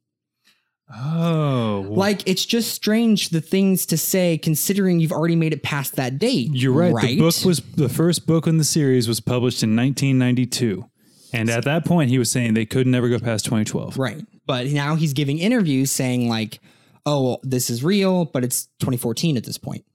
Oh, 0.96 1.88
Like 1.90 2.28
it's 2.28 2.46
just 2.46 2.72
strange 2.72 3.30
the 3.30 3.42
things 3.42 3.86
to 3.88 3.98
say 3.98 4.38
considering 4.38 5.00
you've 5.00 5.12
already 5.12 5.36
made 5.36 5.54
it 5.54 5.64
past 5.64 5.96
that 5.96 6.20
date. 6.20 6.50
you're 6.54 6.74
right. 6.74 7.02
The 7.02 7.20
book 7.20 7.36
was 7.46 7.62
the 7.62 7.90
first 7.90 8.28
book 8.28 8.46
in 8.46 8.58
the 8.58 8.64
series 8.64 9.08
was 9.08 9.20
published 9.20 9.64
in 9.64 9.76
1992, 9.76 10.88
and 11.34 11.50
at 11.50 11.64
that 11.64 11.84
point, 11.86 12.12
he 12.12 12.20
was 12.20 12.30
saying 12.30 12.54
they 12.54 12.66
could 12.66 12.86
never 12.86 13.10
go 13.10 13.18
past 13.18 13.46
2012. 13.46 13.98
Right. 13.98 14.24
But 14.46 14.68
now 14.68 14.96
he's 14.96 15.14
giving 15.14 15.40
interviews 15.40 15.92
saying, 15.92 16.28
like, 16.28 16.60
oh, 17.06 17.24
well, 17.24 17.40
this 17.44 17.70
is 17.70 17.84
real, 17.84 18.26
but 18.26 18.44
it's 18.44 18.66
2014 18.80 19.38
at 19.38 19.44
this 19.44 19.58
point. 19.58 19.86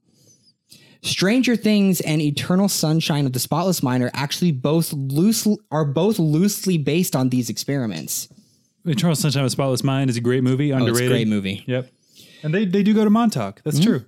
Stranger 1.01 1.55
Things 1.55 2.01
and 2.01 2.21
Eternal 2.21 2.67
Sunshine 2.67 3.25
of 3.25 3.33
the 3.33 3.39
Spotless 3.39 3.81
Mind 3.81 4.03
are 4.03 4.11
actually 4.13 4.51
both 4.51 4.91
loosely 4.91 5.57
are 5.71 5.85
both 5.85 6.19
loosely 6.19 6.77
based 6.77 7.15
on 7.15 7.29
these 7.29 7.49
experiments. 7.49 8.27
Eternal 8.85 9.15
Sunshine 9.15 9.43
of 9.43 9.47
a 9.47 9.49
Spotless 9.49 9.83
Mind 9.83 10.09
is 10.09 10.17
a 10.17 10.21
great 10.21 10.43
movie, 10.43 10.73
Oh, 10.73 10.85
it's 10.85 10.99
a 10.99 11.07
great 11.07 11.27
movie. 11.27 11.63
Yep, 11.67 11.89
and 12.43 12.53
they 12.53 12.65
they 12.65 12.83
do 12.83 12.93
go 12.93 13.05
to 13.05 13.09
Montauk. 13.09 13.61
That's 13.63 13.79
mm-hmm. 13.79 13.89
true. 13.89 14.05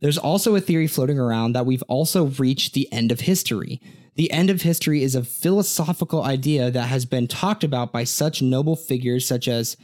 There's 0.00 0.18
also 0.18 0.56
a 0.56 0.60
theory 0.60 0.86
floating 0.86 1.18
around 1.18 1.52
that 1.52 1.66
we've 1.66 1.82
also 1.82 2.26
reached 2.26 2.74
the 2.74 2.90
end 2.92 3.12
of 3.12 3.20
history. 3.20 3.80
The 4.14 4.30
end 4.30 4.50
of 4.50 4.62
history 4.62 5.02
is 5.02 5.14
a 5.14 5.24
philosophical 5.24 6.22
idea 6.22 6.70
that 6.70 6.88
has 6.88 7.04
been 7.04 7.26
talked 7.26 7.64
about 7.64 7.92
by 7.92 8.04
such 8.04 8.42
noble 8.42 8.76
figures 8.76 9.26
such 9.26 9.48
as 9.48 9.76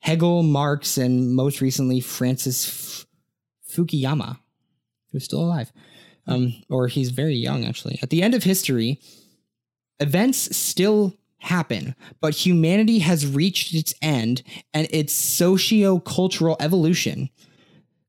Hegel, 0.00 0.42
Marx, 0.42 0.96
and 0.96 1.34
most 1.34 1.60
recently 1.60 2.00
Francis 2.00 2.66
F- 2.68 3.06
Fukuyama, 3.68 4.38
who's 5.10 5.24
still 5.24 5.40
alive. 5.40 5.72
Um, 6.26 6.54
or 6.70 6.86
he's 6.86 7.10
very 7.10 7.34
young, 7.34 7.64
actually. 7.64 7.98
At 8.02 8.10
the 8.10 8.22
end 8.22 8.34
of 8.34 8.44
history, 8.44 9.00
events 9.98 10.56
still 10.56 11.16
happen, 11.38 11.96
but 12.20 12.46
humanity 12.46 13.00
has 13.00 13.26
reached 13.26 13.74
its 13.74 13.94
end 14.00 14.42
and 14.72 14.86
its 14.90 15.12
socio 15.12 15.98
cultural 15.98 16.56
evolution. 16.60 17.30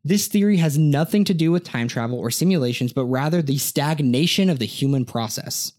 This 0.03 0.27
theory 0.27 0.57
has 0.57 0.77
nothing 0.77 1.23
to 1.25 1.33
do 1.33 1.51
with 1.51 1.63
time 1.63 1.87
travel 1.87 2.19
or 2.19 2.29
simulations, 2.29 2.91
but 2.91 3.05
rather 3.05 3.41
the 3.41 3.57
stagnation 3.57 4.49
of 4.49 4.59
the 4.59 4.65
human 4.65 5.05
process. 5.05 5.71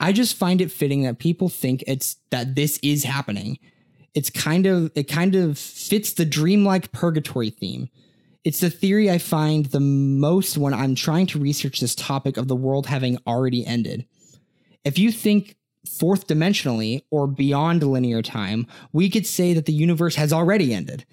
I 0.00 0.12
just 0.12 0.36
find 0.36 0.60
it 0.60 0.72
fitting 0.72 1.02
that 1.02 1.18
people 1.18 1.48
think 1.48 1.84
it's 1.86 2.16
that 2.30 2.54
this 2.54 2.78
is 2.82 3.04
happening. 3.04 3.58
It's 4.14 4.30
kind 4.30 4.66
of 4.66 4.90
it 4.94 5.04
kind 5.04 5.34
of 5.34 5.58
fits 5.58 6.12
the 6.12 6.24
dreamlike 6.24 6.92
purgatory 6.92 7.50
theme. 7.50 7.90
It's 8.42 8.60
the 8.60 8.70
theory 8.70 9.10
I 9.10 9.18
find 9.18 9.66
the 9.66 9.80
most 9.80 10.58
when 10.58 10.74
I'm 10.74 10.94
trying 10.94 11.26
to 11.28 11.38
research 11.38 11.80
this 11.80 11.94
topic 11.94 12.36
of 12.36 12.48
the 12.48 12.56
world 12.56 12.86
having 12.86 13.18
already 13.26 13.66
ended. 13.66 14.06
If 14.84 14.98
you 14.98 15.10
think 15.12 15.56
fourth 15.98 16.26
dimensionally 16.26 17.04
or 17.10 17.26
beyond 17.26 17.82
linear 17.82 18.22
time, 18.22 18.66
we 18.92 19.08
could 19.10 19.26
say 19.26 19.54
that 19.54 19.66
the 19.66 19.72
universe 19.72 20.16
has 20.16 20.32
already 20.32 20.74
ended 20.74 21.04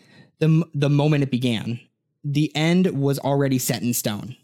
the, 0.41 0.65
the 0.73 0.89
moment 0.89 1.23
it 1.23 1.31
began. 1.31 1.79
The 2.23 2.53
end 2.55 2.87
was 2.99 3.17
already 3.19 3.57
set 3.57 3.81
in 3.81 3.93
stone. 3.93 4.35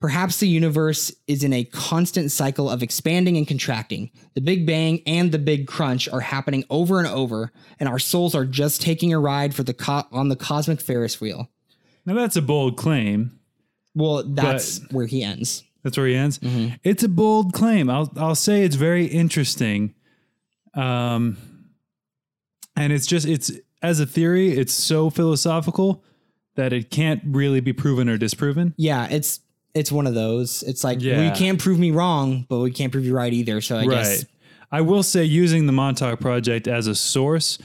Perhaps 0.00 0.38
the 0.38 0.48
universe 0.48 1.12
is 1.26 1.44
in 1.44 1.52
a 1.52 1.64
constant 1.64 2.30
cycle 2.30 2.70
of 2.70 2.82
expanding 2.82 3.36
and 3.36 3.46
contracting. 3.46 4.10
The 4.34 4.40
Big 4.40 4.66
Bang 4.66 5.02
and 5.06 5.30
the 5.30 5.38
Big 5.38 5.66
Crunch 5.66 6.08
are 6.08 6.20
happening 6.20 6.64
over 6.70 6.98
and 6.98 7.06
over, 7.08 7.52
and 7.78 7.86
our 7.86 7.98
souls 7.98 8.34
are 8.34 8.46
just 8.46 8.80
taking 8.80 9.12
a 9.12 9.18
ride 9.18 9.54
for 9.54 9.62
the 9.62 9.74
co- 9.74 10.06
on 10.10 10.28
the 10.30 10.36
cosmic 10.36 10.80
Ferris 10.80 11.20
wheel. 11.20 11.50
Now 12.06 12.14
that's 12.14 12.36
a 12.36 12.42
bold 12.42 12.78
claim. 12.78 13.38
Well, 13.94 14.22
that's 14.22 14.80
where 14.90 15.06
he 15.06 15.22
ends. 15.22 15.64
That's 15.82 15.98
where 15.98 16.06
he 16.06 16.14
ends. 16.14 16.38
Mm-hmm. 16.38 16.76
It's 16.82 17.02
a 17.02 17.08
bold 17.08 17.52
claim. 17.52 17.90
I'll 17.90 18.10
I'll 18.16 18.34
say 18.34 18.62
it's 18.62 18.76
very 18.76 19.04
interesting. 19.04 19.94
Um, 20.72 21.36
and 22.80 22.92
it's 22.92 23.06
just 23.06 23.26
it's 23.26 23.50
as 23.82 24.00
a 24.00 24.06
theory, 24.06 24.50
it's 24.52 24.72
so 24.72 25.10
philosophical 25.10 26.02
that 26.56 26.72
it 26.72 26.90
can't 26.90 27.22
really 27.24 27.60
be 27.60 27.72
proven 27.72 28.08
or 28.08 28.18
disproven. 28.18 28.74
Yeah, 28.76 29.06
it's 29.10 29.40
it's 29.74 29.92
one 29.92 30.06
of 30.06 30.14
those. 30.14 30.62
It's 30.64 30.82
like 30.82 31.00
Yeah. 31.00 31.30
we 31.30 31.36
can't 31.36 31.60
prove 31.60 31.78
me 31.78 31.90
wrong, 31.90 32.46
but 32.48 32.58
we 32.58 32.70
can't 32.70 32.90
prove 32.92 33.04
you 33.04 33.14
right 33.14 33.32
either. 33.32 33.60
So 33.60 33.78
I 33.78 33.86
guess 33.86 34.08
right. 34.18 34.24
I 34.72 34.80
will 34.80 35.02
say 35.02 35.24
using 35.24 35.66
the 35.66 35.72
Montauk 35.72 36.20
Project 36.20 36.66
as 36.68 36.86
a 36.86 36.94
source 36.94 37.58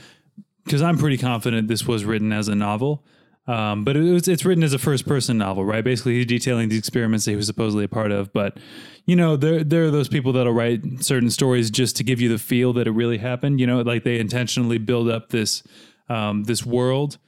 because 0.64 0.82
I'm 0.82 0.98
pretty 0.98 1.18
confident 1.18 1.68
this 1.68 1.86
was 1.86 2.04
written 2.04 2.32
as 2.32 2.48
a 2.48 2.54
novel. 2.54 3.04
Um, 3.48 3.84
but 3.84 3.96
it 3.96 4.02
was, 4.02 4.26
it's 4.26 4.44
written 4.44 4.64
as 4.64 4.72
a 4.72 4.78
first 4.78 5.06
person 5.06 5.38
novel, 5.38 5.64
right? 5.64 5.84
Basically, 5.84 6.14
he's 6.14 6.26
detailing 6.26 6.68
the 6.68 6.76
experiments 6.76 7.24
that 7.24 7.32
he 7.32 7.36
was 7.36 7.46
supposedly 7.46 7.84
a 7.84 7.88
part 7.88 8.10
of. 8.10 8.32
But, 8.32 8.58
you 9.06 9.14
know, 9.14 9.36
there, 9.36 9.62
there 9.62 9.84
are 9.84 9.90
those 9.90 10.08
people 10.08 10.32
that'll 10.32 10.52
write 10.52 11.04
certain 11.04 11.30
stories 11.30 11.70
just 11.70 11.96
to 11.96 12.04
give 12.04 12.20
you 12.20 12.28
the 12.28 12.38
feel 12.38 12.72
that 12.72 12.86
it 12.86 12.92
really 12.92 13.18
happened. 13.18 13.60
You 13.60 13.66
know, 13.66 13.82
like 13.82 14.04
they 14.04 14.18
intentionally 14.18 14.78
build 14.78 15.08
up 15.08 15.28
this, 15.28 15.62
um, 16.08 16.44
this 16.44 16.66
world. 16.66 17.18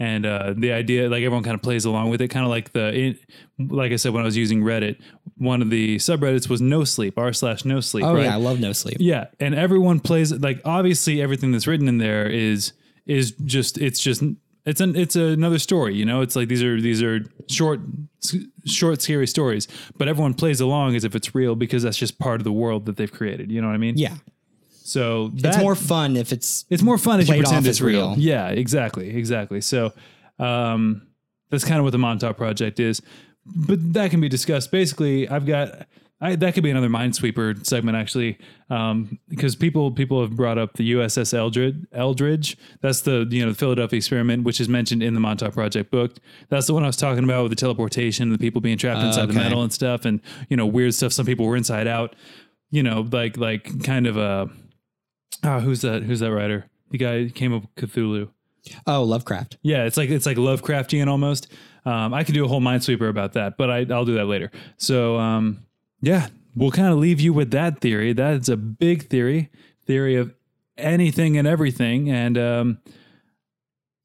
And 0.00 0.26
uh, 0.26 0.54
the 0.56 0.70
idea, 0.70 1.08
like 1.08 1.24
everyone 1.24 1.42
kind 1.42 1.56
of 1.56 1.62
plays 1.62 1.84
along 1.84 2.10
with 2.10 2.20
it, 2.22 2.28
kind 2.28 2.44
of 2.44 2.50
like 2.50 2.72
the, 2.72 2.94
it, 2.94 3.18
like 3.58 3.90
I 3.90 3.96
said, 3.96 4.12
when 4.12 4.22
I 4.22 4.26
was 4.26 4.36
using 4.36 4.62
Reddit, 4.62 5.00
one 5.38 5.60
of 5.60 5.70
the 5.70 5.96
subreddits 5.96 6.48
was 6.48 6.60
no 6.60 6.84
sleep, 6.84 7.18
r 7.18 7.32
slash 7.32 7.64
no 7.64 7.80
sleep. 7.80 8.04
Oh 8.04 8.14
right? 8.14 8.26
yeah, 8.26 8.34
I 8.34 8.36
love 8.36 8.60
no 8.60 8.72
sleep. 8.72 8.98
Yeah, 9.00 9.26
and 9.40 9.56
everyone 9.56 9.98
plays 9.98 10.32
like 10.32 10.60
obviously 10.64 11.20
everything 11.20 11.50
that's 11.50 11.66
written 11.66 11.88
in 11.88 11.98
there 11.98 12.28
is 12.28 12.74
is 13.06 13.32
just 13.44 13.76
it's 13.78 13.98
just 13.98 14.22
it's 14.68 14.80
an 14.80 14.94
it's 14.96 15.16
another 15.16 15.58
story, 15.58 15.94
you 15.94 16.04
know. 16.04 16.20
It's 16.20 16.36
like 16.36 16.48
these 16.48 16.62
are 16.62 16.80
these 16.80 17.02
are 17.02 17.20
short 17.48 17.80
short 18.64 19.00
scary 19.02 19.26
stories, 19.26 19.66
but 19.96 20.08
everyone 20.08 20.34
plays 20.34 20.60
along 20.60 20.96
as 20.96 21.04
if 21.04 21.14
it's 21.14 21.34
real 21.34 21.54
because 21.54 21.82
that's 21.82 21.96
just 21.96 22.18
part 22.18 22.40
of 22.40 22.44
the 22.44 22.52
world 22.52 22.86
that 22.86 22.96
they've 22.96 23.12
created. 23.12 23.50
You 23.50 23.60
know 23.60 23.68
what 23.68 23.74
I 23.74 23.78
mean? 23.78 23.96
Yeah, 23.96 24.16
So 24.70 25.30
it's 25.34 25.58
more 25.58 25.74
fun 25.74 26.16
if 26.16 26.32
it's 26.32 26.64
it's 26.70 26.82
more 26.82 26.98
fun 26.98 27.20
if 27.20 27.28
you 27.28 27.36
pretend 27.36 27.66
it's 27.66 27.80
real. 27.80 28.10
real. 28.10 28.18
Yeah, 28.18 28.48
exactly, 28.48 29.10
exactly. 29.16 29.60
So 29.60 29.92
um, 30.38 31.06
that's 31.50 31.64
kind 31.64 31.78
of 31.78 31.84
what 31.84 31.92
the 31.92 31.98
Montauk 31.98 32.36
Project 32.36 32.78
is, 32.80 33.00
but 33.46 33.78
that 33.94 34.10
can 34.10 34.20
be 34.20 34.28
discussed. 34.28 34.70
Basically, 34.70 35.28
I've 35.28 35.46
got 35.46 35.86
I, 36.20 36.34
that 36.34 36.54
could 36.54 36.64
be 36.64 36.70
another 36.70 36.88
Minesweeper 36.88 37.64
segment 37.64 37.96
actually, 37.96 38.38
um, 38.70 39.18
because 39.28 39.54
people 39.54 39.92
people 39.92 40.20
have 40.20 40.34
brought 40.34 40.58
up 40.58 40.74
the 40.74 40.92
USS 40.92 41.32
Eldridge. 41.32 41.86
Eldridge. 41.92 42.56
That's 42.80 43.02
the 43.02 43.26
you 43.30 43.44
know 43.44 43.52
the 43.52 43.58
Philadelphia 43.58 43.98
experiment, 43.98 44.44
which 44.44 44.60
is 44.60 44.68
mentioned 44.68 45.02
in 45.02 45.14
the 45.14 45.20
Montauk 45.20 45.54
Project 45.54 45.90
book. 45.90 46.16
That's 46.48 46.66
the 46.66 46.74
one 46.74 46.82
I 46.82 46.88
was 46.88 46.96
talking 46.96 47.24
about 47.24 47.44
with 47.44 47.52
the 47.52 47.56
teleportation, 47.56 48.30
the 48.30 48.38
people 48.38 48.60
being 48.60 48.78
trapped 48.78 49.04
inside 49.04 49.26
the 49.26 49.34
okay. 49.34 49.44
metal 49.44 49.62
and 49.62 49.72
stuff, 49.72 50.04
and 50.04 50.20
you 50.48 50.56
know 50.56 50.66
weird 50.66 50.94
stuff. 50.94 51.12
Some 51.12 51.26
people 51.26 51.46
were 51.46 51.56
inside 51.56 51.86
out. 51.86 52.16
You 52.70 52.82
know, 52.82 53.06
like 53.12 53.36
like 53.36 53.84
kind 53.84 54.06
of 54.06 54.16
a 54.16 54.50
Ah, 55.44 55.60
who's 55.60 55.82
that? 55.82 56.02
Who's 56.02 56.20
that 56.20 56.32
writer? 56.32 56.66
The 56.90 56.98
guy 56.98 57.22
who 57.22 57.30
came 57.30 57.54
up 57.54 57.62
with 57.62 57.90
Cthulhu. 57.90 58.28
oh 58.86 59.02
Lovecraft. 59.04 59.58
Yeah, 59.62 59.84
it's 59.84 59.96
like 59.96 60.10
it's 60.10 60.26
like 60.26 60.36
Lovecraftian 60.36 61.08
almost. 61.08 61.48
Um, 61.84 62.12
I 62.12 62.24
could 62.24 62.34
do 62.34 62.44
a 62.44 62.48
whole 62.48 62.60
Minesweeper 62.60 63.08
about 63.08 63.32
that, 63.34 63.56
but 63.56 63.70
I, 63.70 63.86
I'll 63.90 64.04
do 64.04 64.14
that 64.14 64.26
later. 64.26 64.50
So 64.76 65.16
um, 65.16 65.64
yeah, 66.00 66.28
we'll 66.54 66.70
kind 66.70 66.88
of 66.92 66.98
leave 66.98 67.20
you 67.20 67.32
with 67.32 67.50
that 67.52 67.80
theory. 67.80 68.12
That's 68.12 68.48
a 68.48 68.56
big 68.56 69.08
theory, 69.08 69.50
theory 69.86 70.16
of 70.16 70.34
anything 70.76 71.36
and 71.36 71.46
everything. 71.48 72.10
And 72.10 72.38
um, 72.38 72.78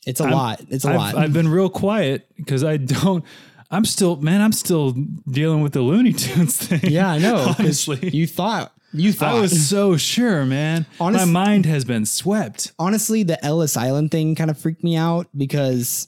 It's 0.05 0.19
a 0.19 0.25
I'm- 0.25 0.33
lot. 0.33 0.61
It's 0.69 0.85
a 0.85 0.89
I've, 0.89 0.95
lot. 0.95 1.15
I've 1.15 1.33
been 1.33 1.47
real 1.47 1.69
quiet 1.69 2.27
because 2.35 2.63
I 2.63 2.77
don't. 2.77 3.23
I'm 3.71 3.85
still, 3.85 4.17
man. 4.17 4.41
I'm 4.41 4.51
still 4.51 4.91
dealing 4.91 5.61
with 5.61 5.73
the 5.73 5.81
Looney 5.81 6.13
Tunes 6.13 6.57
thing. 6.57 6.91
yeah, 6.91 7.09
I 7.09 7.17
know. 7.17 7.53
honestly. 7.57 8.09
you 8.13 8.27
thought 8.27 8.71
you 8.95 9.11
thought 9.11 9.35
I 9.35 9.39
was 9.39 9.67
so 9.67 9.97
sure, 9.97 10.45
man. 10.45 10.85
Honest- 10.99 11.25
My 11.25 11.31
mind 11.31 11.65
has 11.65 11.83
been 11.83 12.05
swept. 12.05 12.71
honestly 12.77 13.23
the 13.23 13.43
Ellis 13.43 13.75
Island 13.75 14.11
thing 14.11 14.35
kind 14.35 14.51
of 14.51 14.57
freaked 14.59 14.83
me 14.83 14.95
out 14.95 15.27
because 15.35 16.07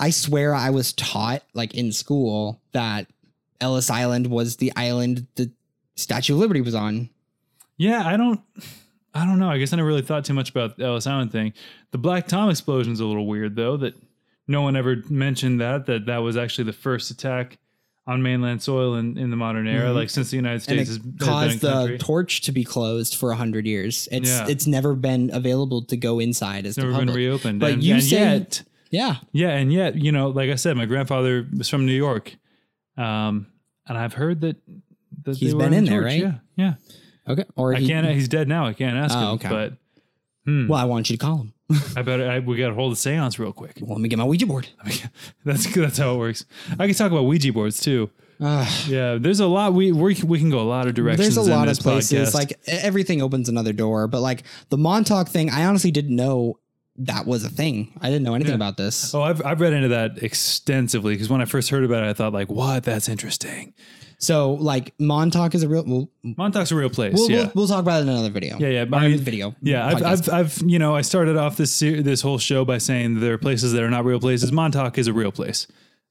I 0.00 0.10
swear 0.10 0.52
I 0.54 0.70
was 0.70 0.92
taught 0.92 1.42
like 1.54 1.74
in 1.74 1.92
school 1.92 2.60
that 2.72 3.06
Ellis 3.64 3.90
Island 3.90 4.26
was 4.28 4.56
the 4.56 4.72
island 4.76 5.26
the 5.36 5.50
Statue 5.96 6.34
of 6.34 6.38
Liberty 6.40 6.60
was 6.60 6.74
on. 6.74 7.08
Yeah, 7.78 8.06
I 8.06 8.16
don't. 8.16 8.40
I 9.14 9.24
don't 9.24 9.38
know. 9.38 9.48
I 9.48 9.58
guess 9.58 9.72
I 9.72 9.76
never 9.76 9.88
really 9.88 10.02
thought 10.02 10.24
too 10.24 10.34
much 10.34 10.50
about 10.50 10.76
the 10.76 10.84
Ellis 10.84 11.06
Island 11.06 11.32
thing. 11.32 11.52
The 11.92 11.98
Black 11.98 12.26
Tom 12.26 12.50
explosion's 12.50 12.98
is 12.98 13.00
a 13.00 13.06
little 13.06 13.26
weird 13.26 13.56
though. 13.56 13.76
That 13.76 13.94
no 14.46 14.62
one 14.62 14.76
ever 14.76 14.96
mentioned 15.08 15.60
that 15.60 15.86
that 15.86 16.06
that 16.06 16.18
was 16.18 16.36
actually 16.36 16.64
the 16.64 16.72
first 16.72 17.10
attack 17.10 17.58
on 18.06 18.22
mainland 18.22 18.62
soil 18.62 18.96
in, 18.96 19.16
in 19.16 19.30
the 19.30 19.36
modern 19.36 19.66
era, 19.66 19.88
Mhm. 19.90 19.94
like 19.94 20.10
since 20.10 20.28
the 20.30 20.36
United 20.36 20.60
States 20.62 20.88
has, 20.90 21.00
caused 21.20 21.60
the 21.62 21.70
country. 21.72 21.98
torch 21.98 22.42
to 22.42 22.52
be 22.52 22.62
closed 22.62 23.14
for 23.16 23.30
a 23.30 23.36
hundred 23.36 23.66
years. 23.66 24.08
It's 24.12 24.28
Yeah. 24.28 24.46
it's 24.46 24.66
never 24.66 24.94
been 24.94 25.30
available 25.32 25.80
to 25.86 25.96
go 25.96 26.18
inside 26.20 26.66
as 26.66 26.76
It's 26.76 26.84
never 26.84 26.92
the 26.92 26.98
been 27.06 27.14
reopened. 27.14 27.60
But 27.60 27.72
and, 27.72 27.82
you 27.84 27.94
and 27.94 28.02
say- 28.02 28.16
yet, 28.18 28.62
Yeah, 28.90 29.16
yeah, 29.32 29.50
and 29.56 29.72
yet, 29.72 29.96
you 29.96 30.12
know, 30.12 30.28
like 30.28 30.50
I 30.50 30.54
said, 30.56 30.76
my 30.76 30.84
grandfather 30.86 31.48
was 31.56 31.68
from 31.68 31.86
New 31.86 31.94
York, 31.96 32.36
um, 32.98 33.46
and 33.86 33.98
I've 33.98 34.14
heard 34.14 34.40
that, 34.42 34.56
that 35.24 35.36
He's 35.36 35.54
been 35.54 35.70
were 35.70 35.76
in 35.76 35.84
there, 35.84 36.02
right? 36.02 36.20
Yeah, 36.20 36.34
yeah. 36.56 36.74
okay. 37.28 37.44
Or 37.56 37.74
I 37.74 37.78
he, 37.80 37.86
can't. 37.88 38.06
He's 38.08 38.28
dead 38.28 38.48
now. 38.48 38.66
I 38.66 38.72
can't 38.72 38.96
ask 38.96 39.14
Oh, 39.16 39.20
him. 39.20 39.26
okay. 39.34 39.48
But 39.48 39.72
hmm, 40.44 40.68
Well, 40.68 40.78
I 40.80 40.84
want 40.84 41.10
you 41.10 41.16
to 41.16 41.24
call 41.24 41.38
him. 41.38 41.52
I 41.96 42.02
better. 42.02 42.28
I, 42.30 42.38
we 42.40 42.56
got 42.56 42.68
to 42.68 42.74
hold 42.74 42.92
the 42.92 42.96
séance 42.96 43.38
real 43.38 43.52
quick. 43.52 43.78
Well, 43.80 43.92
let 43.96 44.00
me 44.00 44.08
get 44.08 44.18
my 44.18 44.24
Ouija 44.24 44.46
board. 44.46 44.68
That's 45.44 45.72
that's 45.74 45.98
how 45.98 46.14
it 46.14 46.18
works. 46.18 46.44
I 46.78 46.86
can 46.86 46.94
talk 46.94 47.10
about 47.10 47.24
Ouija 47.24 47.52
boards 47.52 47.80
too. 47.80 48.10
Ugh. 48.40 48.68
Yeah, 48.88 49.16
there's 49.18 49.40
a 49.40 49.46
lot. 49.46 49.72
We 49.72 49.92
we 49.92 50.14
we 50.24 50.38
can 50.38 50.50
go 50.50 50.58
a 50.60 50.62
lot 50.68 50.86
of 50.88 50.94
directions. 50.94 51.34
There's 51.34 51.46
a 51.48 51.50
in 51.50 51.56
lot 51.56 51.68
of 51.68 51.78
places. 51.78 52.30
podcast. 52.30 52.34
Like 52.34 52.60
everything 52.66 53.22
opens 53.22 53.48
another 53.48 53.72
door. 53.72 54.08
But 54.08 54.20
like 54.20 54.42
the 54.70 54.76
Montauk 54.76 55.28
thing, 55.28 55.50
I 55.50 55.64
honestly 55.64 55.90
didn't 55.90 56.16
know 56.16 56.58
that 56.96 57.26
was 57.26 57.44
a 57.44 57.48
thing. 57.48 57.92
I 58.00 58.06
didn't 58.08 58.22
know 58.22 58.34
anything 58.34 58.52
Yeah. 58.52 58.56
about 58.56 58.76
this. 58.76 59.14
Oh, 59.14 59.22
I've 59.22 59.44
I've 59.44 59.60
read 59.60 59.72
into 59.72 59.88
that 59.88 60.22
extensively 60.22 61.14
because 61.14 61.28
when 61.28 61.40
I 61.40 61.44
first 61.44 61.70
heard 61.70 61.84
about 61.84 62.02
it, 62.04 62.08
I 62.08 62.12
thought 62.12 62.32
like, 62.32 62.48
what? 62.48 62.84
That's 62.84 63.08
interesting. 63.08 63.74
So 64.18 64.52
like 64.54 64.94
Montauk 64.98 65.54
is 65.54 65.62
a 65.64 65.68
real. 65.68 65.84
We'll, 65.86 66.08
Montauk's 66.22 66.70
a 66.70 66.76
real 66.76 66.88
place. 66.90 67.14
we'll, 67.14 67.30
yeah. 67.30 67.36
we'll, 67.46 67.52
we'll 67.54 67.66
talk 67.68 67.80
about 67.80 67.98
it 67.98 68.02
in 68.02 68.08
another 68.10 68.30
video. 68.30 68.58
Yeah, 68.58 68.68
yeah, 68.68 68.84
I 68.96 69.08
mean- 69.08 69.18
video. 69.18 69.54
yeah, 69.60 69.86
I've. 69.86 70.02
I've, 70.02 70.28
I've, 70.30 70.62
you 70.64 70.78
know, 70.78 70.94
I 70.94 71.02
started 71.02 71.36
off 71.36 71.56
this 71.56 71.72
ser- 71.74 72.00
this 72.02 72.20
whole 72.22 72.38
show 72.38 72.64
by 72.64 72.78
saying 72.78 73.20
there 73.20 73.34
are 73.34 73.38
places 73.38 73.72
that 73.72 73.82
are 73.82 73.90
not 73.90 74.04
real 74.04 74.20
places. 74.20 74.52
Montauk 74.52 74.96
is 74.98 75.08
a 75.08 75.12
real 75.12 75.32
place. 75.32 75.66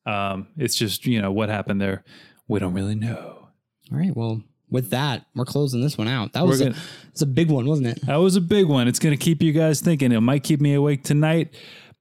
Um, 0.05 0.47
it's 0.57 0.75
just 0.75 1.05
you 1.07 1.21
know 1.21 1.31
what 1.31 1.49
happened 1.49 1.79
there. 1.81 2.03
We 2.47 2.59
don't 2.59 2.73
really 2.73 2.95
know. 2.95 3.47
All 3.91 3.97
right. 3.97 4.15
Well, 4.15 4.41
with 4.73 4.89
that, 4.89 5.25
we're 5.35 5.45
closing 5.45 5.79
this 5.81 5.97
one 5.97 6.09
out. 6.09 6.33
That 6.33 6.45
was 6.45 6.59
a, 6.59 6.65
gonna- 6.65 6.77
it's 7.11 7.21
a 7.21 7.25
big 7.25 7.49
one, 7.49 7.65
wasn't 7.65 7.87
it? 7.87 8.05
That 8.05 8.17
was 8.17 8.35
a 8.35 8.41
big 8.41 8.67
one. 8.67 8.89
It's 8.89 8.99
going 8.99 9.17
to 9.17 9.23
keep 9.23 9.41
you 9.41 9.53
guys 9.53 9.79
thinking. 9.79 10.11
It 10.11 10.19
might 10.19 10.43
keep 10.43 10.59
me 10.59 10.73
awake 10.73 11.03
tonight, 11.03 11.53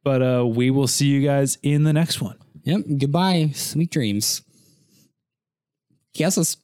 but 0.03 0.23
uh, 0.23 0.45
we 0.47 0.71
will 0.71 0.89
see 0.89 1.07
you 1.07 1.23
guys 1.25 1.59
in 1.63 1.85
the 1.85 1.93
next 1.93 2.21
one. 2.21 2.39
Yep. 2.65 2.81
Goodbye. 2.99 3.51
Sweet 3.55 3.91
dreams. 3.91 4.43
Kisses. 6.15 6.57